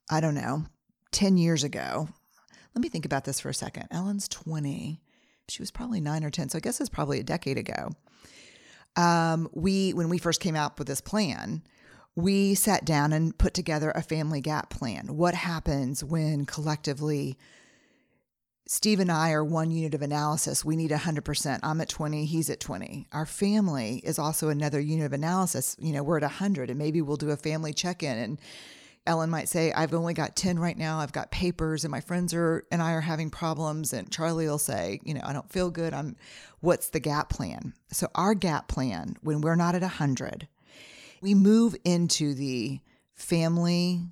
I 0.08 0.20
don't 0.20 0.36
know, 0.36 0.64
10 1.10 1.36
years 1.36 1.64
ago, 1.64 2.08
let 2.74 2.82
me 2.82 2.88
think 2.88 3.04
about 3.04 3.24
this 3.24 3.40
for 3.40 3.48
a 3.48 3.54
second. 3.54 3.88
Ellen's 3.90 4.28
20. 4.28 5.00
She 5.48 5.62
was 5.62 5.70
probably 5.70 6.00
nine 6.00 6.24
or 6.24 6.30
10. 6.30 6.48
So, 6.50 6.58
I 6.58 6.60
guess 6.60 6.80
it's 6.80 6.88
probably 6.88 7.20
a 7.20 7.24
decade 7.24 7.58
ago. 7.58 7.90
Um, 8.96 9.48
we, 9.52 9.92
when 9.92 10.08
we 10.08 10.18
first 10.18 10.40
came 10.40 10.56
out 10.56 10.78
with 10.78 10.86
this 10.86 11.00
plan, 11.00 11.62
we 12.14 12.54
sat 12.54 12.84
down 12.84 13.12
and 13.12 13.36
put 13.36 13.54
together 13.54 13.90
a 13.90 14.02
family 14.02 14.40
gap 14.40 14.70
plan. 14.70 15.16
What 15.16 15.34
happens 15.34 16.04
when 16.04 16.44
collectively 16.44 17.38
Steve 18.66 19.00
and 19.00 19.10
I 19.10 19.32
are 19.32 19.44
one 19.44 19.70
unit 19.70 19.94
of 19.94 20.02
analysis. 20.02 20.64
We 20.64 20.76
need 20.76 20.92
100%. 20.92 21.60
I'm 21.62 21.80
at 21.80 21.88
20, 21.88 22.24
he's 22.24 22.48
at 22.48 22.60
20. 22.60 23.06
Our 23.12 23.26
family 23.26 24.00
is 24.04 24.18
also 24.18 24.48
another 24.48 24.80
unit 24.80 25.06
of 25.06 25.12
analysis. 25.12 25.76
You 25.78 25.92
know, 25.92 26.02
we're 26.02 26.18
at 26.18 26.22
100 26.22 26.70
and 26.70 26.78
maybe 26.78 27.02
we'll 27.02 27.16
do 27.16 27.30
a 27.30 27.36
family 27.36 27.72
check-in 27.72 28.16
and 28.16 28.40
Ellen 29.04 29.30
might 29.30 29.48
say, 29.48 29.72
I've 29.72 29.94
only 29.94 30.14
got 30.14 30.36
10 30.36 30.58
right 30.58 30.78
now. 30.78 31.00
I've 31.00 31.12
got 31.12 31.32
papers 31.32 31.84
and 31.84 31.90
my 31.90 32.00
friends 32.00 32.32
are 32.32 32.64
and 32.70 32.80
I 32.80 32.92
are 32.92 33.00
having 33.00 33.30
problems. 33.30 33.92
And 33.92 34.10
Charlie 34.10 34.46
will 34.46 34.58
say, 34.58 35.00
you 35.04 35.14
know, 35.14 35.22
I 35.24 35.32
don't 35.32 35.50
feel 35.50 35.70
good. 35.70 35.92
I'm 35.92 36.16
what's 36.60 36.88
the 36.88 37.00
gap 37.00 37.28
plan? 37.28 37.74
So 37.90 38.08
our 38.14 38.34
gap 38.34 38.68
plan, 38.68 39.16
when 39.22 39.40
we're 39.40 39.56
not 39.56 39.74
at 39.74 39.82
100, 39.82 40.46
we 41.20 41.34
move 41.34 41.74
into 41.84 42.34
the 42.34 42.80
family 43.14 44.02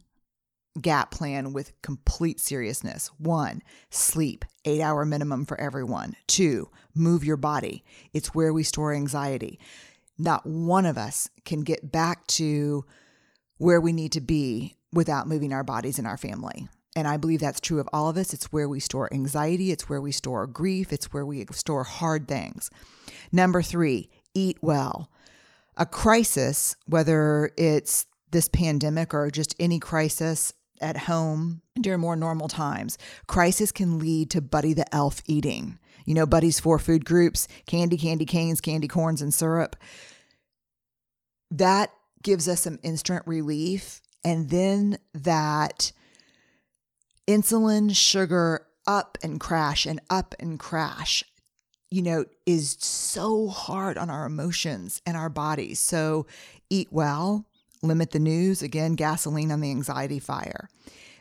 gap 0.81 1.13
plan 1.13 1.53
with 1.53 1.73
complete 1.83 2.41
seriousness. 2.41 3.11
One, 3.19 3.63
sleep, 3.91 4.45
eight 4.65 4.81
hour 4.81 5.05
minimum 5.05 5.45
for 5.45 5.61
everyone. 5.61 6.17
Two, 6.27 6.69
move 6.95 7.25
your 7.25 7.37
body. 7.37 7.85
It's 8.13 8.35
where 8.35 8.53
we 8.53 8.63
store 8.65 8.93
anxiety. 8.93 9.61
Not 10.19 10.47
one 10.47 10.87
of 10.87 10.99
us 10.99 11.29
can 11.45 11.63
get 11.63 11.93
back 11.93 12.27
to 12.29 12.85
where 13.59 13.81
we 13.81 13.93
need 13.93 14.13
to 14.13 14.21
be 14.21 14.77
without 14.93 15.29
moving 15.29 15.53
our 15.53 15.65
bodies 15.65 15.99
in 15.99 16.07
our 16.07 16.17
family. 16.17 16.69
And 16.97 17.07
I 17.07 17.17
believe 17.17 17.41
that's 17.41 17.61
true 17.61 17.79
of 17.79 17.89
all 17.93 18.09
of 18.09 18.17
us. 18.17 18.33
It's 18.35 18.53
where 18.53 18.69
we 18.69 18.81
store 18.81 19.13
anxiety, 19.13 19.71
it's 19.71 19.89
where 19.89 20.01
we 20.01 20.13
store 20.13 20.47
grief, 20.47 20.93
it's 20.93 21.13
where 21.13 21.25
we 21.25 21.47
store 21.53 21.85
hard 21.85 22.27
things. 22.27 22.71
Number 23.31 23.63
three, 23.63 24.11
eat 24.35 24.59
well. 24.61 25.11
A 25.77 25.87
crisis, 25.87 26.75
whether 26.87 27.53
it's 27.57 28.07
this 28.33 28.49
pandemic 28.49 29.15
or 29.15 29.31
just 29.31 29.55
any 29.61 29.79
crisis, 29.79 30.53
at 30.81 30.97
home 30.97 31.61
during 31.81 32.01
more 32.01 32.17
normal 32.17 32.49
times. 32.49 32.99
Crisis 33.27 33.71
can 33.73 33.99
lead 33.99 34.31
to 34.31 34.41
Buddy 34.41 34.73
the 34.73 34.93
Elf 34.95 35.23
eating. 35.27 35.79
You 36.07 36.15
know, 36.15 36.27
Buddy's 36.27 36.59
four 36.59 36.79
food 36.79 37.05
groups 37.05 37.47
candy, 37.67 37.97
candy 37.97 38.25
canes, 38.25 38.61
candy 38.61 38.89
corns, 38.89 39.23
and 39.23 39.33
syrup. 39.33 39.77
That 41.51 41.93
gives 42.23 42.49
us 42.49 42.63
some 42.63 42.79
instant 42.83 43.23
relief. 43.27 44.01
And 44.25 44.51
then 44.51 44.99
that 45.15 45.93
insulin, 47.27 47.95
sugar 47.95 48.67
up 48.87 49.19
and 49.23 49.39
crash 49.41 49.87
and 49.87 50.01
up 50.11 50.35
and 50.39 50.59
crash, 50.59 51.25
you 51.91 52.03
know, 52.03 52.25
is 52.47 52.77
so 52.81 53.49
hard 53.49 53.97
on 53.97 54.11
our 54.11 54.27
emotions 54.27 55.01
and 55.07 55.17
our 55.17 55.29
bodies. 55.29 55.79
So 55.81 56.27
eat 56.69 56.89
well, 56.91 57.47
limit 57.83 58.11
the 58.11 58.19
news, 58.19 58.63
again, 58.63 58.95
gasoline 58.95 59.53
on 59.53 59.61
the 59.61 59.71
anxiety 59.71 60.19
fire. 60.19 60.69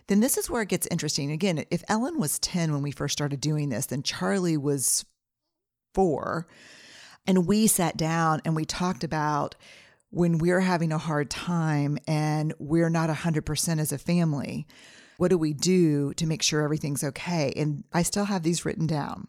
Then 0.08 0.20
this 0.20 0.38
is 0.38 0.50
where 0.50 0.64
it 0.64 0.70
gets 0.70 0.88
interesting. 0.88 1.32
Again, 1.32 1.64
if 1.70 1.84
Ellen 1.88 2.20
was 2.20 2.40
10 2.40 2.74
when 2.74 2.82
we 2.82 2.92
first 2.92 3.14
started 3.14 3.40
doing 3.40 3.70
this, 3.70 3.86
then 3.86 4.02
Charlie 4.02 4.58
was 4.58 5.06
four. 5.94 6.48
And 7.28 7.46
we 7.46 7.68
sat 7.68 7.96
down 7.96 8.42
and 8.44 8.56
we 8.56 8.66
talked 8.66 9.04
about 9.04 9.54
when 10.12 10.38
we're 10.38 10.62
having 10.62 10.92
a 10.92 10.98
hard 10.98 11.30
time 11.30 11.98
and 12.08 12.54
we're 12.60 12.90
not 12.90 13.10
100% 13.10 13.80
as 13.80 13.92
a 13.92 13.98
family, 13.98 14.66
what 15.18 15.30
do 15.30 15.38
we 15.38 15.54
do 15.54 16.14
to 16.16 16.26
make 16.26 16.42
sure 16.42 16.62
everything's 16.62 17.04
okay? 17.04 17.54
And 17.56 17.84
I 17.94 18.04
still 18.04 18.26
have 18.26 18.44
these 18.44 18.66
written 18.66 18.88
down. 18.88 19.28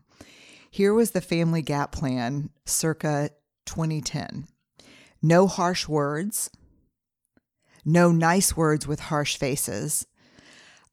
Here 0.71 0.95
was 0.95 1.11
the 1.11 1.21
family 1.21 1.63
gap 1.63 1.93
plan 1.93 2.51
circa 2.65 3.31
2010 3.67 4.47
no 5.23 5.47
harsh 5.47 5.87
words, 5.87 6.51
no 7.85 8.11
nice 8.11 8.57
words 8.57 8.87
with 8.87 9.01
harsh 9.01 9.37
faces. 9.37 10.07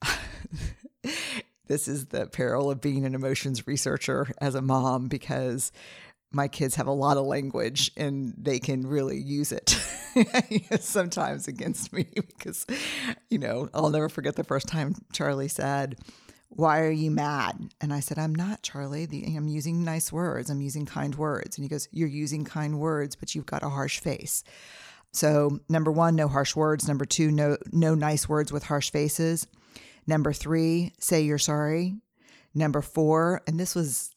this 1.68 1.88
is 1.88 2.08
the 2.08 2.28
peril 2.28 2.70
of 2.70 2.82
being 2.82 3.06
an 3.06 3.16
emotions 3.16 3.66
researcher 3.68 4.28
as 4.42 4.54
a 4.54 4.62
mom 4.62 5.08
because 5.08 5.72
my 6.32 6.48
kids 6.48 6.76
have 6.76 6.88
a 6.88 6.92
lot 6.92 7.18
of 7.18 7.26
language 7.26 7.92
and 7.96 8.34
they 8.38 8.60
can 8.60 8.86
really 8.86 9.18
use 9.18 9.52
it 9.52 9.70
sometimes 10.80 11.48
against 11.48 11.94
me 11.94 12.06
because, 12.16 12.66
you 13.30 13.38
know, 13.38 13.70
I'll 13.74 13.90
never 13.90 14.10
forget 14.10 14.36
the 14.36 14.44
first 14.44 14.68
time 14.68 14.96
Charlie 15.14 15.48
said, 15.48 15.98
Why 16.50 16.82
are 16.82 16.92
you 16.92 17.12
mad? 17.12 17.72
And 17.80 17.94
I 17.94 18.02
said, 18.02 18.20
I'm 18.20 18.36
not, 18.36 18.62
Charlie. 18.62 19.08
I'm 19.36 19.48
using 19.48 19.84
nice 19.84 20.12
words. 20.12 20.50
I'm 20.50 20.62
using 20.62 20.86
kind 20.86 21.16
words. 21.16 21.58
And 21.58 21.64
he 21.64 21.70
goes, 21.70 21.88
You're 21.92 22.10
using 22.10 22.44
kind 22.44 22.80
words, 22.80 23.16
but 23.16 23.34
you've 23.34 23.46
got 23.46 23.64
a 23.64 23.70
harsh 23.70 24.00
face. 24.00 24.44
So, 25.14 25.62
number 25.70 25.92
one, 25.92 26.16
no 26.16 26.28
harsh 26.28 26.56
words. 26.56 26.88
Number 26.88 27.06
two, 27.06 27.32
no, 27.32 27.58
no 27.72 27.96
nice 27.96 28.28
words 28.28 28.52
with 28.52 28.64
harsh 28.64 28.92
faces. 28.92 29.48
Number 30.06 30.34
three, 30.34 30.94
say 31.00 31.22
you're 31.22 31.38
sorry. 31.38 31.96
Number 32.54 32.82
four, 32.82 33.42
and 33.48 33.60
this 33.60 33.74
was 33.76 34.16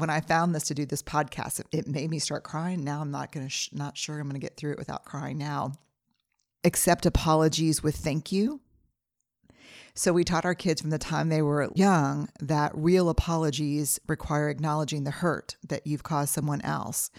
when 0.00 0.10
I 0.10 0.20
found 0.20 0.54
this 0.54 0.64
to 0.64 0.74
do 0.74 0.86
this 0.86 1.02
podcast, 1.02 1.60
it, 1.60 1.66
it 1.72 1.86
made 1.86 2.10
me 2.10 2.18
start 2.18 2.42
crying. 2.42 2.82
Now 2.84 3.00
I'm 3.00 3.10
not 3.10 3.32
going 3.32 3.46
to, 3.46 3.50
sh- 3.50 3.70
not 3.72 3.96
sure 3.96 4.18
I'm 4.18 4.28
going 4.28 4.40
to 4.40 4.44
get 4.44 4.56
through 4.56 4.72
it 4.72 4.78
without 4.78 5.04
crying 5.04 5.38
now. 5.38 5.72
Accept 6.64 7.06
apologies 7.06 7.82
with 7.82 7.96
thank 7.96 8.32
you. 8.32 8.60
So 9.94 10.12
we 10.12 10.24
taught 10.24 10.44
our 10.44 10.54
kids 10.54 10.80
from 10.80 10.90
the 10.90 10.98
time 10.98 11.28
they 11.28 11.42
were 11.42 11.70
young 11.74 12.28
that 12.40 12.72
real 12.74 13.08
apologies 13.08 13.98
require 14.08 14.48
acknowledging 14.48 15.04
the 15.04 15.10
hurt 15.10 15.56
that 15.68 15.86
you've 15.86 16.02
caused 16.02 16.32
someone 16.32 16.60
else 16.62 17.10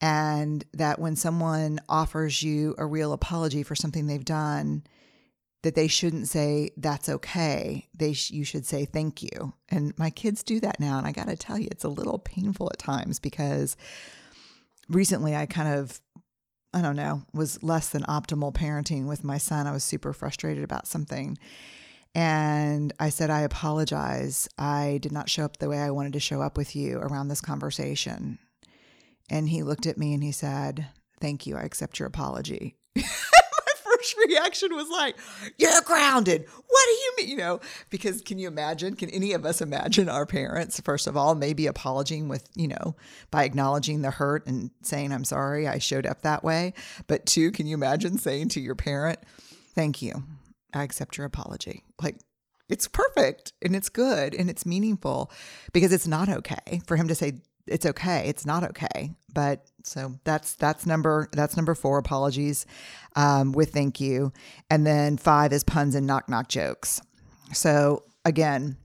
and 0.00 0.64
that 0.74 0.98
when 0.98 1.16
someone 1.16 1.80
offers 1.88 2.42
you 2.42 2.74
a 2.76 2.86
real 2.86 3.12
apology 3.12 3.62
for 3.62 3.74
something 3.74 4.06
they've 4.06 4.24
done 4.24 4.84
that 5.62 5.74
they 5.74 5.88
shouldn't 5.88 6.28
say 6.28 6.70
that's 6.76 7.08
okay 7.08 7.88
they 7.94 8.12
sh- 8.12 8.30
you 8.30 8.44
should 8.44 8.64
say 8.66 8.84
thank 8.84 9.22
you 9.22 9.52
and 9.68 9.96
my 9.98 10.10
kids 10.10 10.42
do 10.42 10.60
that 10.60 10.78
now 10.78 10.98
and 10.98 11.06
i 11.06 11.12
got 11.12 11.28
to 11.28 11.36
tell 11.36 11.58
you 11.58 11.68
it's 11.70 11.84
a 11.84 11.88
little 11.88 12.18
painful 12.18 12.68
at 12.72 12.78
times 12.78 13.18
because 13.18 13.76
recently 14.88 15.34
i 15.34 15.46
kind 15.46 15.74
of 15.74 16.00
i 16.72 16.80
don't 16.80 16.96
know 16.96 17.22
was 17.32 17.62
less 17.62 17.90
than 17.90 18.02
optimal 18.02 18.52
parenting 18.52 19.06
with 19.06 19.24
my 19.24 19.38
son 19.38 19.66
i 19.66 19.72
was 19.72 19.84
super 19.84 20.12
frustrated 20.12 20.62
about 20.62 20.86
something 20.86 21.36
and 22.16 22.94
I 22.98 23.10
said, 23.10 23.28
I 23.28 23.42
apologize. 23.42 24.48
I 24.56 25.00
did 25.02 25.12
not 25.12 25.28
show 25.28 25.44
up 25.44 25.58
the 25.58 25.68
way 25.68 25.80
I 25.80 25.90
wanted 25.90 26.14
to 26.14 26.20
show 26.20 26.40
up 26.40 26.56
with 26.56 26.74
you 26.74 26.96
around 26.96 27.28
this 27.28 27.42
conversation. 27.42 28.38
And 29.28 29.50
he 29.50 29.62
looked 29.62 29.84
at 29.84 29.98
me 29.98 30.14
and 30.14 30.22
he 30.22 30.32
said, 30.32 30.86
Thank 31.20 31.46
you. 31.46 31.58
I 31.58 31.62
accept 31.62 31.98
your 31.98 32.08
apology. 32.08 32.76
First 34.06 34.28
reaction 34.28 34.74
was 34.74 34.88
like, 34.88 35.16
You're 35.58 35.80
grounded. 35.82 36.46
What 36.48 36.86
do 36.86 36.92
you 36.92 37.12
mean? 37.16 37.28
You 37.28 37.36
know, 37.36 37.60
because 37.90 38.20
can 38.22 38.38
you 38.38 38.48
imagine? 38.48 38.96
Can 38.96 39.10
any 39.10 39.32
of 39.32 39.44
us 39.44 39.60
imagine 39.60 40.08
our 40.08 40.26
parents, 40.26 40.80
first 40.80 41.06
of 41.06 41.16
all, 41.16 41.34
maybe 41.34 41.66
apologizing 41.66 42.28
with, 42.28 42.48
you 42.54 42.68
know, 42.68 42.96
by 43.30 43.44
acknowledging 43.44 44.02
the 44.02 44.10
hurt 44.10 44.46
and 44.46 44.70
saying, 44.82 45.12
I'm 45.12 45.24
sorry 45.24 45.66
I 45.66 45.78
showed 45.78 46.06
up 46.06 46.22
that 46.22 46.44
way? 46.44 46.74
But 47.06 47.26
two, 47.26 47.50
can 47.50 47.66
you 47.66 47.74
imagine 47.74 48.18
saying 48.18 48.50
to 48.50 48.60
your 48.60 48.74
parent, 48.74 49.18
Thank 49.74 50.00
you. 50.00 50.24
I 50.72 50.82
accept 50.82 51.16
your 51.16 51.26
apology? 51.26 51.84
Like, 52.02 52.16
it's 52.68 52.88
perfect 52.88 53.52
and 53.62 53.76
it's 53.76 53.88
good 53.88 54.34
and 54.34 54.50
it's 54.50 54.66
meaningful 54.66 55.30
because 55.72 55.92
it's 55.92 56.06
not 56.06 56.28
okay 56.28 56.80
for 56.86 56.96
him 56.96 57.08
to 57.08 57.14
say 57.14 57.40
it's 57.66 57.86
okay. 57.86 58.28
It's 58.28 58.46
not 58.46 58.64
okay. 58.64 59.14
But 59.32 59.66
so 59.82 60.14
that's 60.24 60.54
that's 60.54 60.86
number 60.86 61.28
that's 61.32 61.56
number 61.56 61.74
four. 61.74 61.98
Apologies 61.98 62.66
um, 63.14 63.52
with 63.52 63.72
thank 63.72 64.00
you, 64.00 64.32
and 64.70 64.86
then 64.86 65.16
five 65.16 65.52
is 65.52 65.64
puns 65.64 65.94
and 65.94 66.06
knock 66.06 66.28
knock 66.28 66.48
jokes. 66.48 67.00
So 67.52 68.02
again, 68.24 68.76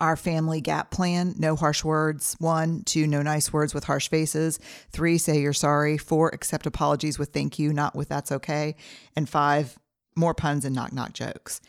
our 0.00 0.16
family 0.16 0.60
gap 0.60 0.90
plan 0.90 1.34
no 1.38 1.56
harsh 1.56 1.84
words 1.84 2.36
one 2.38 2.82
two 2.84 3.06
no 3.06 3.22
nice 3.22 3.52
words 3.52 3.74
with 3.74 3.84
harsh 3.84 4.08
faces 4.08 4.58
three 4.90 5.18
say 5.18 5.40
you're 5.40 5.52
sorry 5.52 5.98
four 5.98 6.28
accept 6.30 6.66
apologies 6.66 7.18
with 7.18 7.30
thank 7.30 7.58
you 7.58 7.72
not 7.72 7.94
with 7.94 8.08
that's 8.08 8.32
okay 8.32 8.76
and 9.14 9.28
five 9.28 9.78
more 10.16 10.34
puns 10.34 10.64
and 10.64 10.74
knock 10.74 10.92
knock 10.92 11.12
jokes 11.12 11.60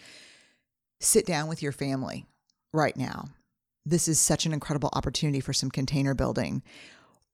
sit 0.99 1.25
down 1.25 1.47
with 1.47 1.61
your 1.61 1.73
family 1.73 2.25
right 2.71 2.95
now 2.95 3.25
this 3.85 4.07
is 4.07 4.19
such 4.19 4.45
an 4.45 4.53
incredible 4.53 4.89
opportunity 4.93 5.39
for 5.39 5.53
some 5.53 5.69
container 5.69 6.13
building. 6.13 6.63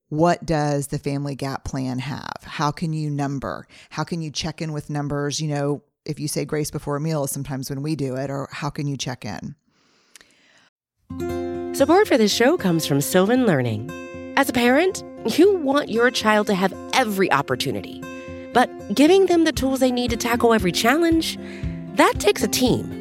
What 0.09 0.45
does 0.45 0.87
the 0.87 0.99
family 0.99 1.35
gap 1.35 1.63
plan 1.63 1.99
have? 1.99 2.33
How 2.43 2.71
can 2.71 2.91
you 2.91 3.09
number? 3.09 3.65
How 3.91 4.03
can 4.03 4.21
you 4.21 4.29
check 4.29 4.61
in 4.61 4.73
with 4.73 4.89
numbers? 4.89 5.39
You 5.39 5.47
know 5.47 5.83
if 6.05 6.19
you 6.19 6.27
say 6.27 6.43
grace 6.43 6.69
before 6.71 6.97
a 6.97 6.99
meal 6.99 7.27
sometimes 7.27 7.69
when 7.69 7.81
we 7.81 7.95
do 7.95 8.15
it 8.15 8.29
or 8.29 8.49
how 8.51 8.69
can 8.69 8.87
you 8.87 8.97
check 8.97 9.23
in? 9.23 9.55
Support 11.73 12.07
for 12.07 12.17
this 12.17 12.33
show 12.33 12.57
comes 12.57 12.85
from 12.85 12.99
Sylvan 12.99 13.45
Learning. 13.45 13.89
As 14.35 14.49
a 14.49 14.53
parent, 14.53 15.03
you 15.37 15.55
want 15.55 15.89
your 15.89 16.11
child 16.11 16.47
to 16.47 16.53
have 16.53 16.73
every 16.93 17.31
opportunity, 17.31 18.01
but 18.53 18.69
giving 18.93 19.27
them 19.27 19.45
the 19.45 19.51
tools 19.51 19.79
they 19.79 19.91
need 19.91 20.09
to 20.11 20.17
tackle 20.17 20.53
every 20.53 20.71
challenge, 20.71 21.37
that 21.95 22.19
takes 22.19 22.43
a 22.43 22.47
team. 22.47 23.00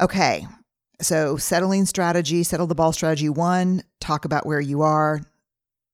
Okay. 0.00 0.46
So, 1.02 1.36
settling 1.36 1.86
strategy, 1.86 2.42
settle 2.42 2.66
the 2.66 2.74
ball 2.74 2.92
strategy 2.92 3.28
one, 3.28 3.82
talk 4.00 4.24
about 4.24 4.46
where 4.46 4.60
you 4.60 4.82
are, 4.82 5.20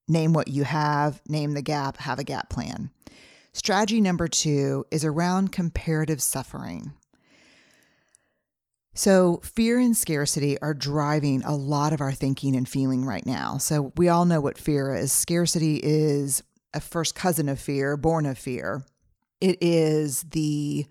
name 0.08 0.32
what 0.32 0.48
you 0.48 0.64
have, 0.64 1.20
name 1.28 1.54
the 1.54 1.62
gap, 1.62 1.96
have 1.98 2.18
a 2.18 2.24
gap 2.24 2.48
plan. 2.48 2.90
Strategy 3.52 4.00
number 4.00 4.28
two 4.28 4.84
is 4.90 5.04
around 5.04 5.52
comparative 5.52 6.20
suffering. 6.20 6.92
So, 8.94 9.40
fear 9.44 9.78
and 9.78 9.96
scarcity 9.96 10.60
are 10.60 10.74
driving 10.74 11.42
a 11.44 11.54
lot 11.54 11.92
of 11.92 12.00
our 12.00 12.12
thinking 12.12 12.56
and 12.56 12.68
feeling 12.68 13.04
right 13.04 13.26
now. 13.26 13.58
So, 13.58 13.92
we 13.96 14.08
all 14.08 14.24
know 14.24 14.40
what 14.40 14.58
fear 14.58 14.94
is. 14.94 15.12
Scarcity 15.12 15.80
is 15.82 16.42
a 16.74 16.80
first 16.80 17.14
cousin 17.14 17.48
of 17.48 17.60
fear, 17.60 17.96
born 17.96 18.26
of 18.26 18.38
fear. 18.38 18.84
It 19.40 19.58
is 19.60 20.22
the 20.22 20.86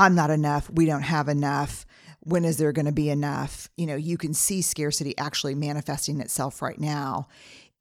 I'm 0.00 0.14
not 0.14 0.30
enough, 0.30 0.70
we 0.70 0.86
don't 0.86 1.02
have 1.02 1.28
enough. 1.28 1.84
When 2.30 2.44
is 2.44 2.58
there 2.58 2.72
going 2.72 2.86
to 2.86 2.92
be 2.92 3.10
enough? 3.10 3.68
You 3.76 3.86
know, 3.86 3.96
you 3.96 4.16
can 4.16 4.34
see 4.34 4.62
scarcity 4.62 5.18
actually 5.18 5.56
manifesting 5.56 6.20
itself 6.20 6.62
right 6.62 6.78
now 6.78 7.26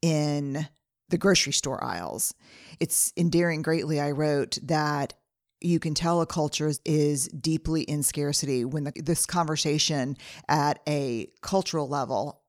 in 0.02 0.68
the 1.10 1.20
grocery 1.20 1.54
store 1.54 1.84
aisles. 1.84 2.34
It's 2.80 3.14
in 3.16 3.30
Daring 3.30 3.62
Greatly. 3.62 4.00
I 4.00 4.10
wrote 4.10 4.58
that 4.64 5.14
you 5.62 5.80
can 5.80 5.94
tell 5.94 6.22
a 6.22 6.26
culture 6.26 6.72
is 6.84 7.28
deeply 7.28 7.84
in 7.84 8.02
scarcity 8.02 8.66
when 8.66 8.86
the, 8.86 8.94
this 8.96 9.28
conversation 9.28 10.18
at 10.48 10.80
a 10.88 11.28
cultural 11.42 11.88
level 11.88 12.42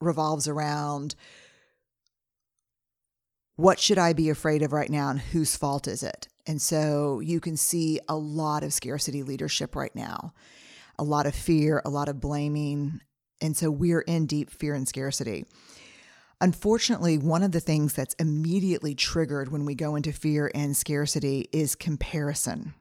revolves 0.00 0.48
around 0.48 1.14
what 3.56 3.78
should 3.78 3.98
I 3.98 4.14
be 4.14 4.30
afraid 4.30 4.62
of 4.62 4.72
right 4.72 4.88
now 4.88 5.10
and 5.10 5.20
whose 5.20 5.54
fault 5.54 5.86
is 5.86 6.02
it? 6.02 6.28
And 6.46 6.62
so 6.62 7.20
you 7.20 7.40
can 7.40 7.58
see 7.58 8.00
a 8.08 8.16
lot 8.16 8.62
of 8.62 8.72
scarcity 8.72 9.22
leadership 9.22 9.76
right 9.76 9.94
now, 9.94 10.32
a 11.02 11.04
lot 11.04 11.26
of 11.26 11.34
fear, 11.34 11.82
a 11.84 11.90
lot 11.90 12.08
of 12.08 12.20
blaming. 12.20 13.00
And 13.40 13.56
so 13.56 13.72
we're 13.72 14.02
in 14.02 14.26
deep 14.26 14.50
fear 14.50 14.72
and 14.72 14.86
scarcity. 14.86 15.44
Unfortunately, 16.40 17.18
one 17.18 17.42
of 17.42 17.50
the 17.50 17.60
things 17.60 17.92
that's 17.92 18.14
immediately 18.14 18.94
triggered 18.94 19.50
when 19.50 19.64
we 19.64 19.74
go 19.74 19.96
into 19.96 20.12
fear 20.12 20.48
and 20.54 20.76
scarcity 20.76 21.48
is 21.52 21.74
comparison. 21.74 22.74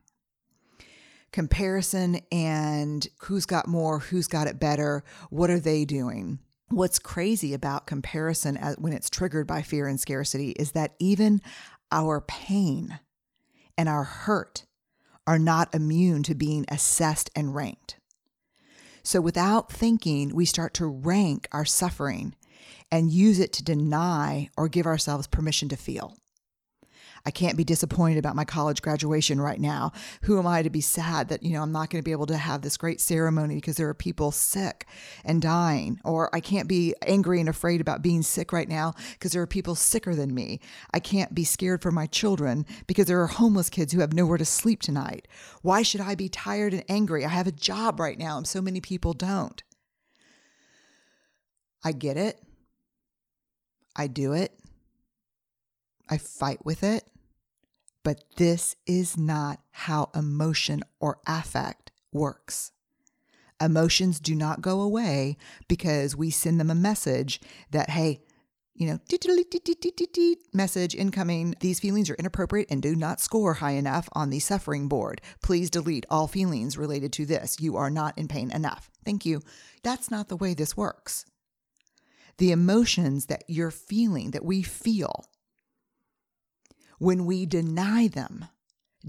Comparison 1.31 2.21
and 2.31 3.07
who's 3.21 3.47
got 3.47 3.67
more, 3.67 3.97
who's 3.97 4.27
got 4.27 4.45
it 4.47 4.59
better, 4.59 5.03
what 5.31 5.49
are 5.49 5.59
they 5.59 5.83
doing? 5.83 6.37
What's 6.69 6.99
crazy 6.99 7.55
about 7.55 7.87
comparison 7.87 8.55
when 8.77 8.93
it's 8.93 9.09
triggered 9.09 9.47
by 9.47 9.63
fear 9.63 9.87
and 9.87 9.99
scarcity 9.99 10.51
is 10.51 10.73
that 10.73 10.93
even 10.99 11.41
our 11.91 12.21
pain 12.21 12.99
and 13.77 13.89
our 13.89 14.03
hurt 14.03 14.65
are 15.27 15.39
not 15.39 15.73
immune 15.73 16.23
to 16.23 16.35
being 16.35 16.65
assessed 16.67 17.29
and 17.35 17.55
ranked. 17.55 17.97
So, 19.03 19.19
without 19.19 19.71
thinking, 19.71 20.35
we 20.35 20.45
start 20.45 20.73
to 20.75 20.85
rank 20.85 21.47
our 21.51 21.65
suffering 21.65 22.35
and 22.91 23.11
use 23.11 23.39
it 23.39 23.53
to 23.53 23.63
deny 23.63 24.49
or 24.55 24.67
give 24.67 24.85
ourselves 24.85 25.27
permission 25.27 25.69
to 25.69 25.77
feel. 25.77 26.17
I 27.25 27.31
can't 27.31 27.57
be 27.57 27.63
disappointed 27.63 28.17
about 28.17 28.35
my 28.35 28.45
college 28.45 28.81
graduation 28.81 29.39
right 29.39 29.59
now. 29.59 29.91
Who 30.23 30.39
am 30.39 30.47
I 30.47 30.61
to 30.63 30.69
be 30.69 30.81
sad 30.81 31.29
that, 31.29 31.43
you 31.43 31.53
know, 31.53 31.61
I'm 31.61 31.71
not 31.71 31.89
going 31.89 32.01
to 32.01 32.05
be 32.05 32.11
able 32.11 32.25
to 32.27 32.37
have 32.37 32.61
this 32.61 32.77
great 32.77 32.99
ceremony 32.99 33.55
because 33.55 33.77
there 33.77 33.89
are 33.89 33.93
people 33.93 34.31
sick 34.31 34.87
and 35.23 35.41
dying? 35.41 35.99
Or 36.03 36.33
I 36.35 36.39
can't 36.39 36.67
be 36.67 36.95
angry 37.05 37.39
and 37.39 37.49
afraid 37.49 37.81
about 37.81 38.01
being 38.01 38.23
sick 38.23 38.51
right 38.51 38.67
now 38.67 38.93
because 39.13 39.31
there 39.33 39.41
are 39.41 39.47
people 39.47 39.75
sicker 39.75 40.15
than 40.15 40.33
me. 40.33 40.59
I 40.93 40.99
can't 40.99 41.35
be 41.35 41.43
scared 41.43 41.81
for 41.81 41.91
my 41.91 42.07
children 42.07 42.65
because 42.87 43.05
there 43.05 43.21
are 43.21 43.27
homeless 43.27 43.69
kids 43.69 43.93
who 43.93 43.99
have 43.99 44.13
nowhere 44.13 44.37
to 44.37 44.45
sleep 44.45 44.81
tonight. 44.81 45.27
Why 45.61 45.83
should 45.83 46.01
I 46.01 46.15
be 46.15 46.29
tired 46.29 46.73
and 46.73 46.83
angry? 46.89 47.25
I 47.25 47.29
have 47.29 47.47
a 47.47 47.51
job 47.51 47.99
right 47.99 48.17
now 48.17 48.37
and 48.37 48.47
so 48.47 48.61
many 48.61 48.81
people 48.81 49.13
don't. 49.13 49.61
I 51.83 51.91
get 51.91 52.17
it. 52.17 52.41
I 53.95 54.07
do 54.07 54.33
it. 54.33 54.53
I 56.09 56.17
fight 56.17 56.65
with 56.65 56.83
it. 56.83 57.03
But 58.03 58.23
this 58.37 58.75
is 58.85 59.17
not 59.17 59.59
how 59.71 60.09
emotion 60.15 60.83
or 60.99 61.19
affect 61.27 61.91
works. 62.11 62.71
Emotions 63.59 64.19
do 64.19 64.33
not 64.33 64.61
go 64.61 64.81
away 64.81 65.37
because 65.67 66.15
we 66.15 66.31
send 66.31 66.59
them 66.59 66.71
a 66.71 66.75
message 66.75 67.39
that, 67.69 67.91
hey, 67.91 68.21
you 68.73 68.87
know, 68.87 68.99
message 70.53 70.95
incoming. 70.95 71.55
These 71.59 71.79
feelings 71.79 72.09
are 72.09 72.15
inappropriate 72.15 72.71
and 72.71 72.81
do 72.81 72.95
not 72.95 73.19
score 73.19 73.53
high 73.55 73.73
enough 73.73 74.09
on 74.13 74.31
the 74.31 74.39
suffering 74.39 74.87
board. 74.87 75.21
Please 75.43 75.69
delete 75.69 76.07
all 76.09 76.27
feelings 76.27 76.77
related 76.77 77.13
to 77.13 77.25
this. 77.27 77.57
You 77.59 77.75
are 77.75 77.91
not 77.91 78.17
in 78.17 78.27
pain 78.27 78.49
enough. 78.51 78.89
Thank 79.05 79.25
you. 79.25 79.41
That's 79.83 80.09
not 80.09 80.29
the 80.29 80.37
way 80.37 80.55
this 80.55 80.75
works 80.75 81.25
the 82.41 82.51
emotions 82.51 83.27
that 83.27 83.43
you're 83.47 83.69
feeling, 83.69 84.31
that 84.31 84.43
we 84.43 84.63
feel, 84.63 85.25
when 87.01 87.25
we 87.25 87.47
deny 87.47 88.07
them, 88.07 88.45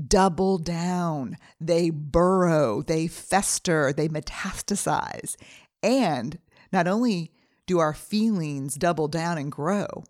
double 0.09 0.57
down, 0.57 1.37
they 1.61 1.91
burrow, 1.91 2.81
they 2.81 3.07
fester, 3.07 3.93
they 3.93 4.09
metastasize. 4.09 5.37
And 5.83 6.39
not 6.73 6.89
only 6.89 7.33
do 7.67 7.81
our 7.81 7.93
feelings 7.93 8.77
double 8.77 9.09
down 9.09 9.37
and 9.37 9.53
grow, 9.53 10.05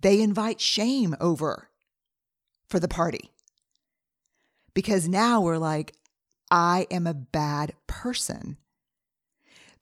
they 0.00 0.20
invite 0.20 0.60
shame 0.60 1.14
over 1.20 1.68
for 2.68 2.80
the 2.80 2.88
party. 2.88 3.30
Because 4.74 5.06
now 5.06 5.40
we're 5.40 5.58
like, 5.58 5.94
I 6.50 6.88
am 6.90 7.06
a 7.06 7.14
bad 7.14 7.74
person 7.86 8.56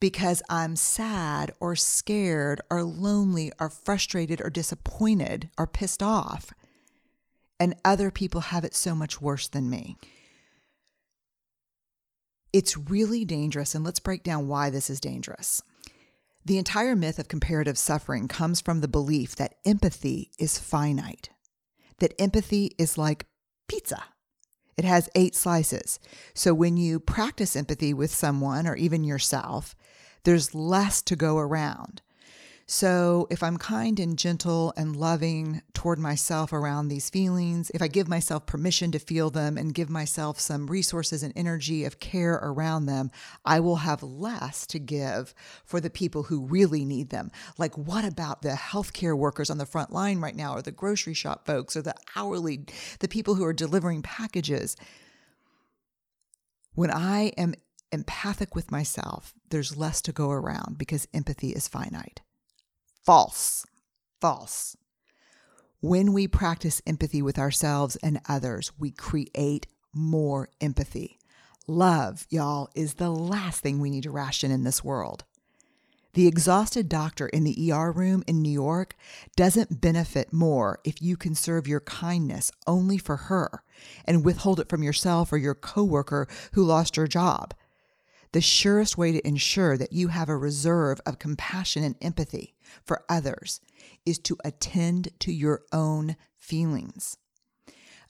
because 0.00 0.42
I'm 0.50 0.76
sad 0.76 1.54
or 1.60 1.76
scared 1.76 2.60
or 2.70 2.84
lonely 2.84 3.52
or 3.58 3.70
frustrated 3.70 4.42
or 4.42 4.50
disappointed 4.50 5.48
or 5.56 5.66
pissed 5.66 6.02
off. 6.02 6.52
And 7.60 7.76
other 7.84 8.10
people 8.10 8.40
have 8.40 8.64
it 8.64 8.74
so 8.74 8.94
much 8.94 9.20
worse 9.20 9.46
than 9.46 9.70
me. 9.70 9.98
It's 12.52 12.76
really 12.76 13.24
dangerous. 13.24 13.74
And 13.74 13.84
let's 13.84 14.00
break 14.00 14.24
down 14.24 14.48
why 14.48 14.70
this 14.70 14.90
is 14.90 14.98
dangerous. 14.98 15.62
The 16.44 16.56
entire 16.56 16.96
myth 16.96 17.18
of 17.18 17.28
comparative 17.28 17.76
suffering 17.76 18.26
comes 18.26 18.62
from 18.62 18.80
the 18.80 18.88
belief 18.88 19.36
that 19.36 19.56
empathy 19.66 20.30
is 20.38 20.58
finite, 20.58 21.28
that 21.98 22.14
empathy 22.18 22.74
is 22.78 22.96
like 22.96 23.26
pizza. 23.68 24.04
It 24.78 24.86
has 24.86 25.10
eight 25.14 25.34
slices. 25.34 26.00
So 26.32 26.54
when 26.54 26.78
you 26.78 26.98
practice 26.98 27.54
empathy 27.54 27.92
with 27.92 28.10
someone 28.10 28.66
or 28.66 28.74
even 28.74 29.04
yourself, 29.04 29.76
there's 30.24 30.54
less 30.54 31.02
to 31.02 31.16
go 31.16 31.36
around. 31.36 32.00
So, 32.72 33.26
if 33.30 33.42
I'm 33.42 33.56
kind 33.56 33.98
and 33.98 34.16
gentle 34.16 34.72
and 34.76 34.94
loving 34.94 35.60
toward 35.74 35.98
myself 35.98 36.52
around 36.52 36.86
these 36.86 37.10
feelings, 37.10 37.68
if 37.74 37.82
I 37.82 37.88
give 37.88 38.06
myself 38.06 38.46
permission 38.46 38.92
to 38.92 39.00
feel 39.00 39.28
them 39.28 39.58
and 39.58 39.74
give 39.74 39.90
myself 39.90 40.38
some 40.38 40.68
resources 40.68 41.24
and 41.24 41.32
energy 41.34 41.84
of 41.84 41.98
care 41.98 42.34
around 42.34 42.86
them, 42.86 43.10
I 43.44 43.58
will 43.58 43.78
have 43.78 44.04
less 44.04 44.68
to 44.68 44.78
give 44.78 45.34
for 45.64 45.80
the 45.80 45.90
people 45.90 46.22
who 46.22 46.46
really 46.46 46.84
need 46.84 47.10
them. 47.10 47.32
Like, 47.58 47.76
what 47.76 48.04
about 48.04 48.42
the 48.42 48.50
healthcare 48.50 49.18
workers 49.18 49.50
on 49.50 49.58
the 49.58 49.66
front 49.66 49.92
line 49.92 50.20
right 50.20 50.36
now, 50.36 50.54
or 50.54 50.62
the 50.62 50.70
grocery 50.70 51.14
shop 51.14 51.46
folks, 51.46 51.74
or 51.74 51.82
the 51.82 51.96
hourly, 52.14 52.66
the 53.00 53.08
people 53.08 53.34
who 53.34 53.44
are 53.44 53.52
delivering 53.52 54.02
packages? 54.02 54.76
When 56.74 56.92
I 56.92 57.32
am 57.36 57.56
empathic 57.90 58.54
with 58.54 58.70
myself, 58.70 59.34
there's 59.48 59.76
less 59.76 60.00
to 60.02 60.12
go 60.12 60.30
around 60.30 60.78
because 60.78 61.08
empathy 61.12 61.50
is 61.50 61.66
finite. 61.66 62.20
False. 63.04 63.64
False. 64.20 64.76
When 65.80 66.12
we 66.12 66.28
practice 66.28 66.82
empathy 66.86 67.22
with 67.22 67.38
ourselves 67.38 67.96
and 67.96 68.20
others, 68.28 68.72
we 68.78 68.90
create 68.90 69.66
more 69.94 70.48
empathy. 70.60 71.18
Love, 71.66 72.26
y'all, 72.28 72.68
is 72.74 72.94
the 72.94 73.10
last 73.10 73.62
thing 73.62 73.80
we 73.80 73.90
need 73.90 74.02
to 74.02 74.10
ration 74.10 74.50
in 74.50 74.64
this 74.64 74.84
world. 74.84 75.24
The 76.12 76.26
exhausted 76.26 76.88
doctor 76.88 77.28
in 77.28 77.44
the 77.44 77.72
ER 77.72 77.92
room 77.92 78.24
in 78.26 78.42
New 78.42 78.50
York 78.50 78.96
doesn't 79.36 79.80
benefit 79.80 80.32
more 80.32 80.80
if 80.84 81.00
you 81.00 81.16
conserve 81.16 81.68
your 81.68 81.80
kindness 81.80 82.50
only 82.66 82.98
for 82.98 83.16
her 83.16 83.62
and 84.04 84.24
withhold 84.24 84.58
it 84.58 84.68
from 84.68 84.82
yourself 84.82 85.32
or 85.32 85.38
your 85.38 85.54
coworker 85.54 86.26
who 86.52 86.64
lost 86.64 86.96
her 86.96 87.06
job. 87.06 87.54
The 88.32 88.40
surest 88.40 88.96
way 88.96 89.12
to 89.12 89.26
ensure 89.26 89.76
that 89.76 89.92
you 89.92 90.08
have 90.08 90.28
a 90.28 90.36
reserve 90.36 91.00
of 91.04 91.18
compassion 91.18 91.82
and 91.82 91.96
empathy 92.00 92.54
for 92.84 93.04
others 93.08 93.60
is 94.06 94.18
to 94.20 94.36
attend 94.44 95.08
to 95.20 95.32
your 95.32 95.62
own 95.72 96.16
feelings. 96.38 97.16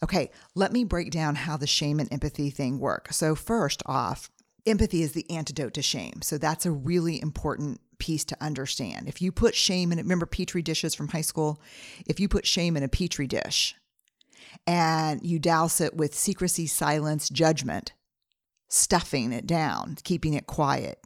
Okay, 0.03 0.31
let 0.55 0.73
me 0.73 0.85
break 0.85 1.11
down 1.11 1.35
how 1.35 1.57
the 1.57 1.67
shame 1.67 2.01
and 2.01 2.13
empathy 2.13 2.51
thing 2.51 2.79
work. 2.79 3.13
So, 3.13 3.35
first 3.35 3.83
off, 3.87 4.31
empathy 4.67 5.03
is 5.03 5.13
the 5.13 5.31
antidote 5.31 5.75
to 5.75 5.83
shame. 5.83 6.21
So, 6.23 6.39
that's 6.39 6.65
a 6.65 6.71
really 6.71 7.21
important 7.21 7.81
piece 7.99 8.25
to 8.27 8.43
understand. 8.43 9.09
If 9.09 9.21
you 9.21 9.31
put 9.31 9.55
shame 9.55 9.93
in, 9.93 9.99
remember 9.99 10.27
petri 10.27 10.63
dishes 10.63 10.95
from 10.95 11.09
high 11.09 11.21
school? 11.21 11.61
If 12.07 12.19
you 12.19 12.29
put 12.29 12.47
shame 12.47 12.77
in 12.77 12.83
a 12.83 12.89
petri 12.89 13.27
dish 13.27 13.77
and 14.67 15.23
you 15.23 15.39
douse 15.39 15.81
it 15.81 15.95
with 15.95 16.15
secrecy, 16.15 16.67
silence, 16.67 17.29
judgment, 17.29 17.93
stuffing 18.71 19.33
it 19.33 19.47
down, 19.47 19.99
keeping 20.05 20.33
it 20.33 20.47
quiet, 20.47 21.01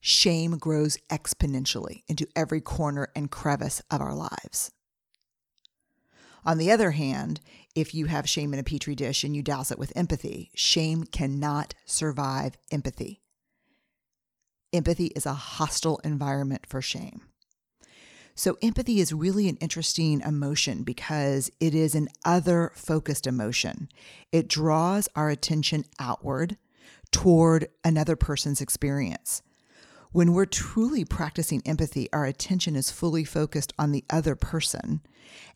shame 0.00 0.58
grows 0.58 0.98
exponentially 1.08 2.02
into 2.08 2.26
every 2.36 2.60
corner 2.60 3.08
and 3.16 3.30
crevice 3.30 3.80
of 3.90 4.02
our 4.02 4.14
lives. 4.14 4.70
On 6.44 6.58
the 6.58 6.70
other 6.70 6.90
hand, 6.90 7.40
if 7.74 7.94
you 7.94 8.06
have 8.06 8.28
shame 8.28 8.52
in 8.52 8.58
a 8.58 8.64
petri 8.64 8.94
dish 8.94 9.24
and 9.24 9.36
you 9.36 9.42
douse 9.42 9.70
it 9.70 9.78
with 9.78 9.92
empathy, 9.94 10.50
shame 10.54 11.04
cannot 11.04 11.74
survive 11.84 12.56
empathy. 12.70 13.22
Empathy 14.72 15.06
is 15.06 15.26
a 15.26 15.34
hostile 15.34 16.00
environment 16.02 16.66
for 16.66 16.80
shame. 16.80 17.29
So, 18.40 18.56
empathy 18.62 19.00
is 19.00 19.12
really 19.12 19.50
an 19.50 19.58
interesting 19.58 20.22
emotion 20.22 20.82
because 20.82 21.50
it 21.60 21.74
is 21.74 21.94
an 21.94 22.08
other 22.24 22.72
focused 22.74 23.26
emotion. 23.26 23.90
It 24.32 24.48
draws 24.48 25.10
our 25.14 25.28
attention 25.28 25.84
outward 25.98 26.56
toward 27.10 27.68
another 27.84 28.16
person's 28.16 28.62
experience. 28.62 29.42
When 30.12 30.32
we're 30.32 30.46
truly 30.46 31.04
practicing 31.04 31.60
empathy, 31.66 32.08
our 32.14 32.24
attention 32.24 32.76
is 32.76 32.90
fully 32.90 33.24
focused 33.24 33.74
on 33.78 33.92
the 33.92 34.06
other 34.08 34.34
person 34.34 35.02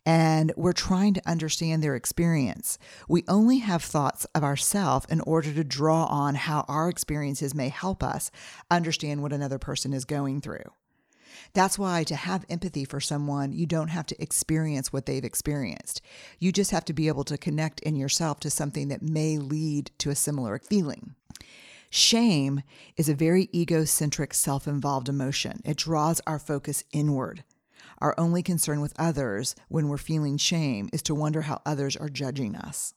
and 0.05 0.53
we're 0.55 0.71
trying 0.71 1.15
to 1.15 1.27
understand 1.27 1.81
their 1.81 1.95
experience. 1.95 2.77
We 3.09 3.23
only 3.27 3.57
have 3.57 3.81
thoughts 3.81 4.25
of 4.35 4.43
ourselves 4.43 5.07
in 5.09 5.21
order 5.21 5.51
to 5.51 5.63
draw 5.63 6.05
on 6.05 6.35
how 6.35 6.65
our 6.67 6.87
experiences 6.89 7.55
may 7.55 7.69
help 7.69 8.03
us 8.03 8.29
understand 8.69 9.23
what 9.23 9.33
another 9.33 9.57
person 9.57 9.91
is 9.91 10.05
going 10.05 10.41
through. 10.41 10.69
That's 11.53 11.79
why 11.79 12.03
to 12.05 12.15
have 12.15 12.45
empathy 12.49 12.85
for 12.85 12.99
someone, 12.99 13.53
you 13.53 13.65
don't 13.65 13.89
have 13.89 14.05
to 14.07 14.21
experience 14.21 14.91
what 14.91 15.05
they've 15.05 15.23
experienced. 15.23 16.01
You 16.39 16.51
just 16.51 16.71
have 16.71 16.85
to 16.85 16.93
be 16.93 17.07
able 17.07 17.23
to 17.25 17.37
connect 17.37 17.79
in 17.81 17.95
yourself 17.95 18.39
to 18.41 18.49
something 18.49 18.89
that 18.89 19.01
may 19.01 19.37
lead 19.37 19.91
to 19.99 20.09
a 20.09 20.15
similar 20.15 20.59
feeling. 20.59 21.15
Shame 21.89 22.61
is 22.97 23.07
a 23.07 23.13
very 23.15 23.49
egocentric, 23.53 24.33
self 24.33 24.67
involved 24.67 25.07
emotion. 25.07 25.61
It 25.63 25.77
draws 25.77 26.21
our 26.27 26.39
focus 26.39 26.83
inward. 26.91 27.43
Our 27.99 28.13
only 28.17 28.43
concern 28.43 28.81
with 28.81 28.93
others 28.99 29.55
when 29.69 29.87
we're 29.87 29.97
feeling 29.97 30.37
shame 30.37 30.89
is 30.91 31.01
to 31.03 31.15
wonder 31.15 31.43
how 31.43 31.61
others 31.65 31.95
are 31.95 32.09
judging 32.09 32.55
us. 32.55 32.93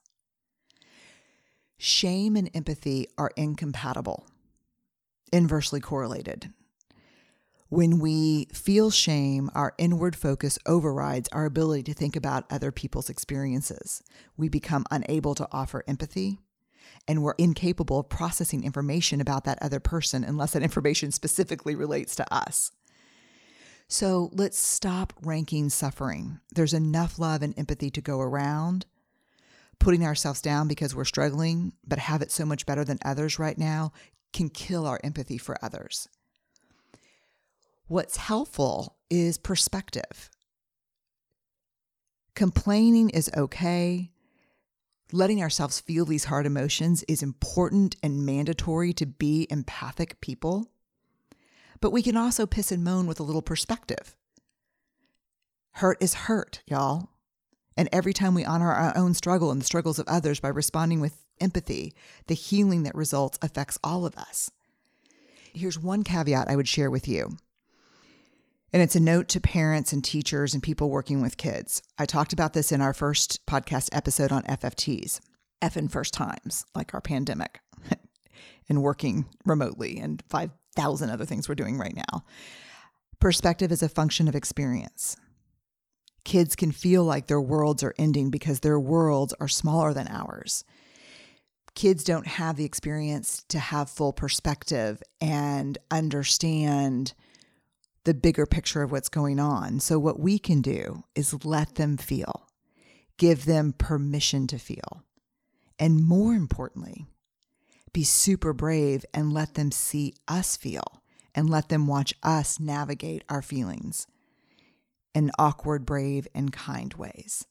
Shame 1.78 2.34
and 2.34 2.50
empathy 2.54 3.06
are 3.16 3.30
incompatible, 3.36 4.26
inversely 5.32 5.80
correlated. 5.80 6.52
When 7.70 7.98
we 7.98 8.46
feel 8.46 8.90
shame, 8.90 9.50
our 9.54 9.74
inward 9.76 10.16
focus 10.16 10.58
overrides 10.64 11.28
our 11.32 11.44
ability 11.44 11.82
to 11.84 11.94
think 11.94 12.16
about 12.16 12.50
other 12.50 12.72
people's 12.72 13.10
experiences. 13.10 14.02
We 14.38 14.48
become 14.48 14.86
unable 14.90 15.34
to 15.34 15.48
offer 15.52 15.84
empathy 15.86 16.38
and 17.06 17.22
we're 17.22 17.34
incapable 17.36 18.00
of 18.00 18.08
processing 18.08 18.64
information 18.64 19.20
about 19.20 19.44
that 19.44 19.58
other 19.62 19.80
person 19.80 20.24
unless 20.24 20.52
that 20.52 20.62
information 20.70 21.12
specifically 21.12 21.74
relates 21.74 22.16
to 22.16 22.34
us. 22.34 22.72
So 23.86 24.30
let's 24.32 24.58
stop 24.58 25.12
ranking 25.22 25.68
suffering. 25.68 26.40
There's 26.54 26.74
enough 26.74 27.18
love 27.18 27.42
and 27.42 27.58
empathy 27.58 27.90
to 27.90 28.00
go 28.00 28.20
around. 28.20 28.86
Putting 29.78 30.04
ourselves 30.04 30.42
down 30.42 30.68
because 30.68 30.94
we're 30.94 31.04
struggling, 31.04 31.72
but 31.86 31.98
have 31.98 32.20
it 32.20 32.30
so 32.30 32.44
much 32.44 32.66
better 32.66 32.84
than 32.84 32.98
others 33.04 33.38
right 33.38 33.56
now, 33.56 33.92
can 34.32 34.48
kill 34.48 34.86
our 34.86 35.00
empathy 35.04 35.38
for 35.38 35.56
others. 35.62 36.08
What's 37.88 38.16
helpful 38.16 38.96
is 39.10 39.38
perspective. 39.38 40.30
Complaining 42.34 43.10
is 43.10 43.30
okay 43.36 44.10
letting 45.12 45.40
ourselves 45.42 45.80
feel 45.80 46.04
these 46.04 46.26
hard 46.26 46.46
emotions 46.46 47.04
is 47.08 47.22
important 47.22 47.96
and 48.02 48.26
mandatory 48.26 48.92
to 48.92 49.06
be 49.06 49.46
empathic 49.50 50.20
people. 50.20 50.70
But 51.80 51.92
we 51.92 52.02
can 52.02 52.16
also 52.16 52.46
piss 52.46 52.72
and 52.72 52.84
moan 52.84 53.06
with 53.06 53.20
a 53.20 53.22
little 53.22 53.42
perspective. 53.42 54.16
Hurt 55.72 55.96
is 56.02 56.14
hurt, 56.14 56.62
y'all. 56.66 57.10
And 57.76 57.88
every 57.92 58.12
time 58.12 58.34
we 58.34 58.44
honor 58.44 58.72
our 58.72 58.96
own 58.96 59.14
struggle 59.14 59.50
and 59.50 59.60
the 59.60 59.66
struggles 59.66 59.98
of 59.98 60.08
others 60.08 60.40
by 60.40 60.48
responding 60.48 61.00
with 61.00 61.24
empathy, 61.40 61.94
the 62.26 62.34
healing 62.34 62.82
that 62.82 62.94
results 62.94 63.38
affects 63.40 63.78
all 63.84 64.04
of 64.04 64.16
us. 64.16 64.50
Here's 65.54 65.78
one 65.78 66.02
caveat 66.02 66.50
I 66.50 66.56
would 66.56 66.68
share 66.68 66.90
with 66.90 67.06
you 67.06 67.38
and 68.72 68.82
it's 68.82 68.96
a 68.96 69.00
note 69.00 69.28
to 69.28 69.40
parents 69.40 69.92
and 69.92 70.04
teachers 70.04 70.54
and 70.54 70.62
people 70.62 70.90
working 70.90 71.22
with 71.22 71.36
kids. 71.36 71.82
I 71.98 72.06
talked 72.06 72.32
about 72.32 72.52
this 72.52 72.70
in 72.70 72.80
our 72.80 72.92
first 72.92 73.44
podcast 73.46 73.88
episode 73.92 74.32
on 74.32 74.42
FFTs, 74.42 75.20
F 75.62 75.76
in 75.76 75.88
first 75.88 76.12
times, 76.12 76.64
like 76.74 76.92
our 76.92 77.00
pandemic 77.00 77.60
and 78.68 78.82
working 78.82 79.26
remotely 79.44 79.98
and 79.98 80.22
5,000 80.28 81.10
other 81.10 81.24
things 81.24 81.48
we're 81.48 81.54
doing 81.54 81.78
right 81.78 81.96
now. 81.96 82.24
Perspective 83.20 83.72
is 83.72 83.82
a 83.82 83.88
function 83.88 84.28
of 84.28 84.36
experience. 84.36 85.16
Kids 86.24 86.54
can 86.54 86.72
feel 86.72 87.04
like 87.04 87.26
their 87.26 87.40
worlds 87.40 87.82
are 87.82 87.94
ending 87.98 88.30
because 88.30 88.60
their 88.60 88.78
worlds 88.78 89.34
are 89.40 89.48
smaller 89.48 89.94
than 89.94 90.08
ours. 90.08 90.62
Kids 91.74 92.04
don't 92.04 92.26
have 92.26 92.56
the 92.56 92.64
experience 92.64 93.44
to 93.48 93.58
have 93.58 93.88
full 93.88 94.12
perspective 94.12 95.02
and 95.20 95.78
understand 95.90 97.14
the 98.08 98.14
bigger 98.14 98.46
picture 98.46 98.80
of 98.80 98.90
what's 98.90 99.10
going 99.10 99.38
on. 99.38 99.80
So, 99.80 99.98
what 99.98 100.18
we 100.18 100.38
can 100.38 100.62
do 100.62 101.04
is 101.14 101.44
let 101.44 101.74
them 101.74 101.98
feel, 101.98 102.48
give 103.18 103.44
them 103.44 103.74
permission 103.76 104.46
to 104.46 104.58
feel. 104.58 105.04
And 105.78 106.02
more 106.02 106.32
importantly, 106.32 107.04
be 107.92 108.04
super 108.04 108.54
brave 108.54 109.04
and 109.12 109.34
let 109.34 109.56
them 109.56 109.70
see 109.70 110.14
us 110.26 110.56
feel 110.56 111.02
and 111.34 111.50
let 111.50 111.68
them 111.68 111.86
watch 111.86 112.14
us 112.22 112.58
navigate 112.58 113.24
our 113.28 113.42
feelings 113.42 114.06
in 115.14 115.30
awkward, 115.38 115.84
brave, 115.84 116.26
and 116.34 116.50
kind 116.50 116.94
ways. 116.94 117.44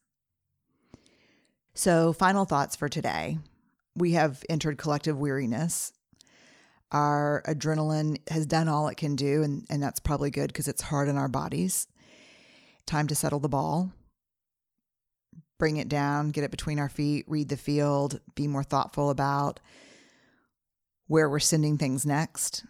So, 1.75 2.13
final 2.13 2.45
thoughts 2.45 2.75
for 2.75 2.89
today. 2.89 3.37
We 3.95 4.13
have 4.13 4.43
entered 4.49 4.79
collective 4.79 5.19
weariness. 5.19 5.93
Our 6.91 7.43
adrenaline 7.45 8.17
has 8.29 8.45
done 8.45 8.67
all 8.67 8.87
it 8.87 8.95
can 8.95 9.15
do, 9.15 9.43
and, 9.43 9.65
and 9.69 9.83
that's 9.83 9.99
probably 9.99 10.31
good 10.31 10.47
because 10.47 10.67
it's 10.67 10.81
hard 10.81 11.09
on 11.09 11.17
our 11.17 11.27
bodies. 11.27 11.87
Time 12.85 13.07
to 13.07 13.15
settle 13.15 13.39
the 13.39 13.49
ball, 13.49 13.91
bring 15.57 15.77
it 15.77 15.89
down, 15.89 16.29
get 16.29 16.43
it 16.43 16.51
between 16.51 16.79
our 16.79 16.87
feet, 16.87 17.25
read 17.27 17.49
the 17.49 17.57
field, 17.57 18.21
be 18.35 18.47
more 18.47 18.63
thoughtful 18.63 19.09
about 19.09 19.59
where 21.07 21.29
we're 21.29 21.39
sending 21.39 21.77
things 21.77 22.05
next. 22.05 22.63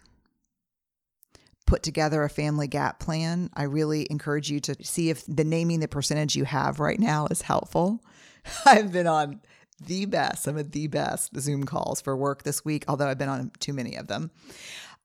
Put 1.66 1.82
together 1.82 2.22
a 2.22 2.30
family 2.30 2.66
gap 2.66 2.98
plan. 2.98 3.50
I 3.54 3.64
really 3.64 4.06
encourage 4.10 4.50
you 4.50 4.58
to 4.60 4.76
see 4.82 5.10
if 5.10 5.24
the 5.26 5.44
naming 5.44 5.80
the 5.80 5.88
percentage 5.88 6.34
you 6.34 6.44
have 6.44 6.80
right 6.80 6.98
now 6.98 7.26
is 7.30 7.42
helpful. 7.42 8.02
I've 8.66 8.90
been 8.90 9.06
on 9.06 9.40
the 9.80 10.06
best, 10.06 10.42
some 10.42 10.56
of 10.56 10.72
the 10.72 10.86
best 10.86 11.38
Zoom 11.38 11.64
calls 11.64 12.00
for 12.00 12.16
work 12.16 12.42
this 12.42 12.64
week, 12.64 12.84
although 12.88 13.06
I've 13.06 13.18
been 13.18 13.28
on 13.28 13.50
too 13.60 13.72
many 13.72 13.96
of 13.96 14.08
them. 14.08 14.30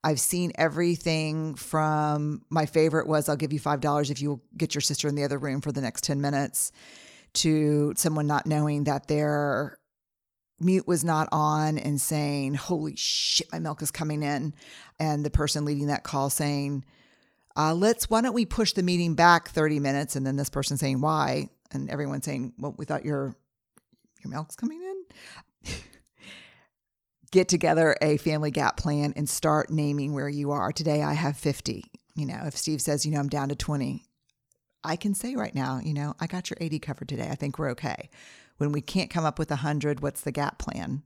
I've 0.02 0.20
seen 0.20 0.52
everything 0.56 1.54
from 1.54 2.42
my 2.50 2.66
favorite 2.66 3.06
was 3.06 3.28
I'll 3.28 3.36
give 3.36 3.52
you 3.52 3.60
$5 3.60 4.10
if 4.10 4.20
you 4.20 4.40
get 4.56 4.74
your 4.74 4.82
sister 4.82 5.08
in 5.08 5.14
the 5.14 5.24
other 5.24 5.38
room 5.38 5.60
for 5.62 5.72
the 5.72 5.80
next 5.80 6.04
10 6.04 6.20
minutes 6.20 6.72
to 7.34 7.94
someone 7.96 8.26
not 8.26 8.46
knowing 8.46 8.84
that 8.84 9.08
their 9.08 9.78
mute 10.60 10.86
was 10.86 11.04
not 11.04 11.28
on 11.32 11.78
and 11.78 12.00
saying, 12.00 12.54
Holy 12.54 12.96
shit, 12.96 13.50
my 13.50 13.58
milk 13.58 13.82
is 13.82 13.90
coming 13.90 14.22
in. 14.22 14.54
And 15.00 15.24
the 15.24 15.30
person 15.30 15.64
leading 15.64 15.86
that 15.86 16.04
call 16.04 16.30
saying, 16.30 16.84
uh, 17.56 17.74
let's, 17.74 18.10
why 18.10 18.20
don't 18.20 18.34
we 18.34 18.46
push 18.46 18.72
the 18.72 18.82
meeting 18.82 19.14
back 19.14 19.48
30 19.48 19.78
minutes? 19.78 20.16
And 20.16 20.26
then 20.26 20.36
this 20.36 20.50
person 20.50 20.76
saying, 20.76 21.00
why? 21.00 21.48
And 21.72 21.88
everyone 21.88 22.22
saying, 22.22 22.52
well, 22.58 22.74
we 22.76 22.84
thought 22.84 23.04
your, 23.04 23.36
your 24.24 24.30
milk's 24.30 24.56
coming 24.56 24.80
in. 24.82 25.74
Get 27.30 27.48
together 27.48 27.96
a 28.00 28.16
family 28.16 28.50
gap 28.50 28.76
plan 28.76 29.12
and 29.16 29.28
start 29.28 29.70
naming 29.70 30.14
where 30.14 30.28
you 30.28 30.52
are. 30.52 30.72
Today 30.72 31.02
I 31.02 31.14
have 31.14 31.36
50. 31.36 31.84
You 32.14 32.26
know, 32.26 32.42
if 32.44 32.56
Steve 32.56 32.80
says, 32.80 33.04
you 33.04 33.12
know, 33.12 33.18
I'm 33.18 33.28
down 33.28 33.48
to 33.48 33.56
20, 33.56 34.04
I 34.84 34.96
can 34.96 35.14
say 35.14 35.34
right 35.34 35.54
now, 35.54 35.80
you 35.82 35.94
know, 35.94 36.14
I 36.20 36.26
got 36.26 36.48
your 36.48 36.58
80 36.60 36.78
covered 36.78 37.08
today. 37.08 37.28
I 37.30 37.34
think 37.34 37.58
we're 37.58 37.70
okay. 37.70 38.08
When 38.58 38.70
we 38.70 38.80
can't 38.80 39.10
come 39.10 39.24
up 39.24 39.38
with 39.38 39.50
100, 39.50 40.00
what's 40.00 40.20
the 40.20 40.30
gap 40.30 40.58
plan? 40.58 41.02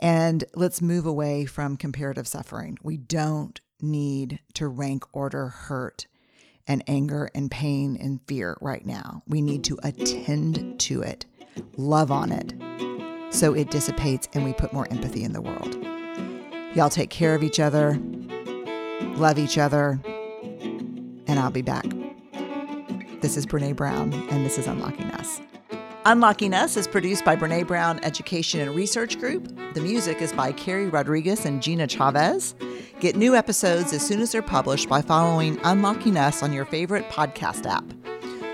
And 0.00 0.44
let's 0.54 0.80
move 0.80 1.04
away 1.04 1.44
from 1.44 1.76
comparative 1.76 2.26
suffering. 2.26 2.78
We 2.82 2.96
don't 2.96 3.60
need 3.82 4.40
to 4.54 4.68
rank 4.68 5.04
order 5.12 5.48
hurt 5.48 6.06
and 6.66 6.82
anger 6.86 7.30
and 7.34 7.50
pain 7.50 7.96
and 8.00 8.20
fear 8.26 8.56
right 8.62 8.86
now. 8.86 9.22
We 9.26 9.42
need 9.42 9.64
to 9.64 9.78
attend 9.82 10.80
to 10.80 11.02
it, 11.02 11.26
love 11.76 12.10
on 12.10 12.32
it, 12.32 12.54
so 13.30 13.54
it 13.54 13.70
dissipates 13.70 14.28
and 14.32 14.44
we 14.44 14.52
put 14.52 14.72
more 14.72 14.86
empathy 14.90 15.24
in 15.24 15.32
the 15.32 15.40
world. 15.40 15.76
Y'all 16.74 16.90
take 16.90 17.10
care 17.10 17.34
of 17.34 17.42
each 17.42 17.58
other, 17.58 17.98
love 19.16 19.38
each 19.38 19.58
other, 19.58 20.00
and 20.04 21.38
I'll 21.38 21.50
be 21.50 21.62
back. 21.62 21.86
This 23.20 23.36
is 23.36 23.44
Brene 23.44 23.76
Brown, 23.76 24.12
and 24.30 24.46
this 24.46 24.56
is 24.56 24.66
Unlocking 24.66 25.10
Us. 25.12 25.40
Unlocking 26.06 26.54
Us 26.54 26.78
is 26.78 26.88
produced 26.88 27.24
by 27.24 27.36
Brene 27.36 27.66
Brown 27.66 28.00
Education 28.02 28.60
and 28.60 28.74
Research 28.74 29.18
Group. 29.18 29.54
The 29.74 29.82
music 29.82 30.22
is 30.22 30.32
by 30.32 30.52
Carrie 30.52 30.88
Rodriguez 30.88 31.44
and 31.44 31.62
Gina 31.62 31.86
Chavez. 31.86 32.54
Get 33.00 33.16
new 33.16 33.36
episodes 33.36 33.92
as 33.92 34.06
soon 34.06 34.20
as 34.20 34.32
they're 34.32 34.40
published 34.40 34.88
by 34.88 35.02
following 35.02 35.60
Unlocking 35.64 36.16
Us 36.16 36.42
on 36.42 36.54
your 36.54 36.64
favorite 36.64 37.08
podcast 37.10 37.66
app. 37.66 37.84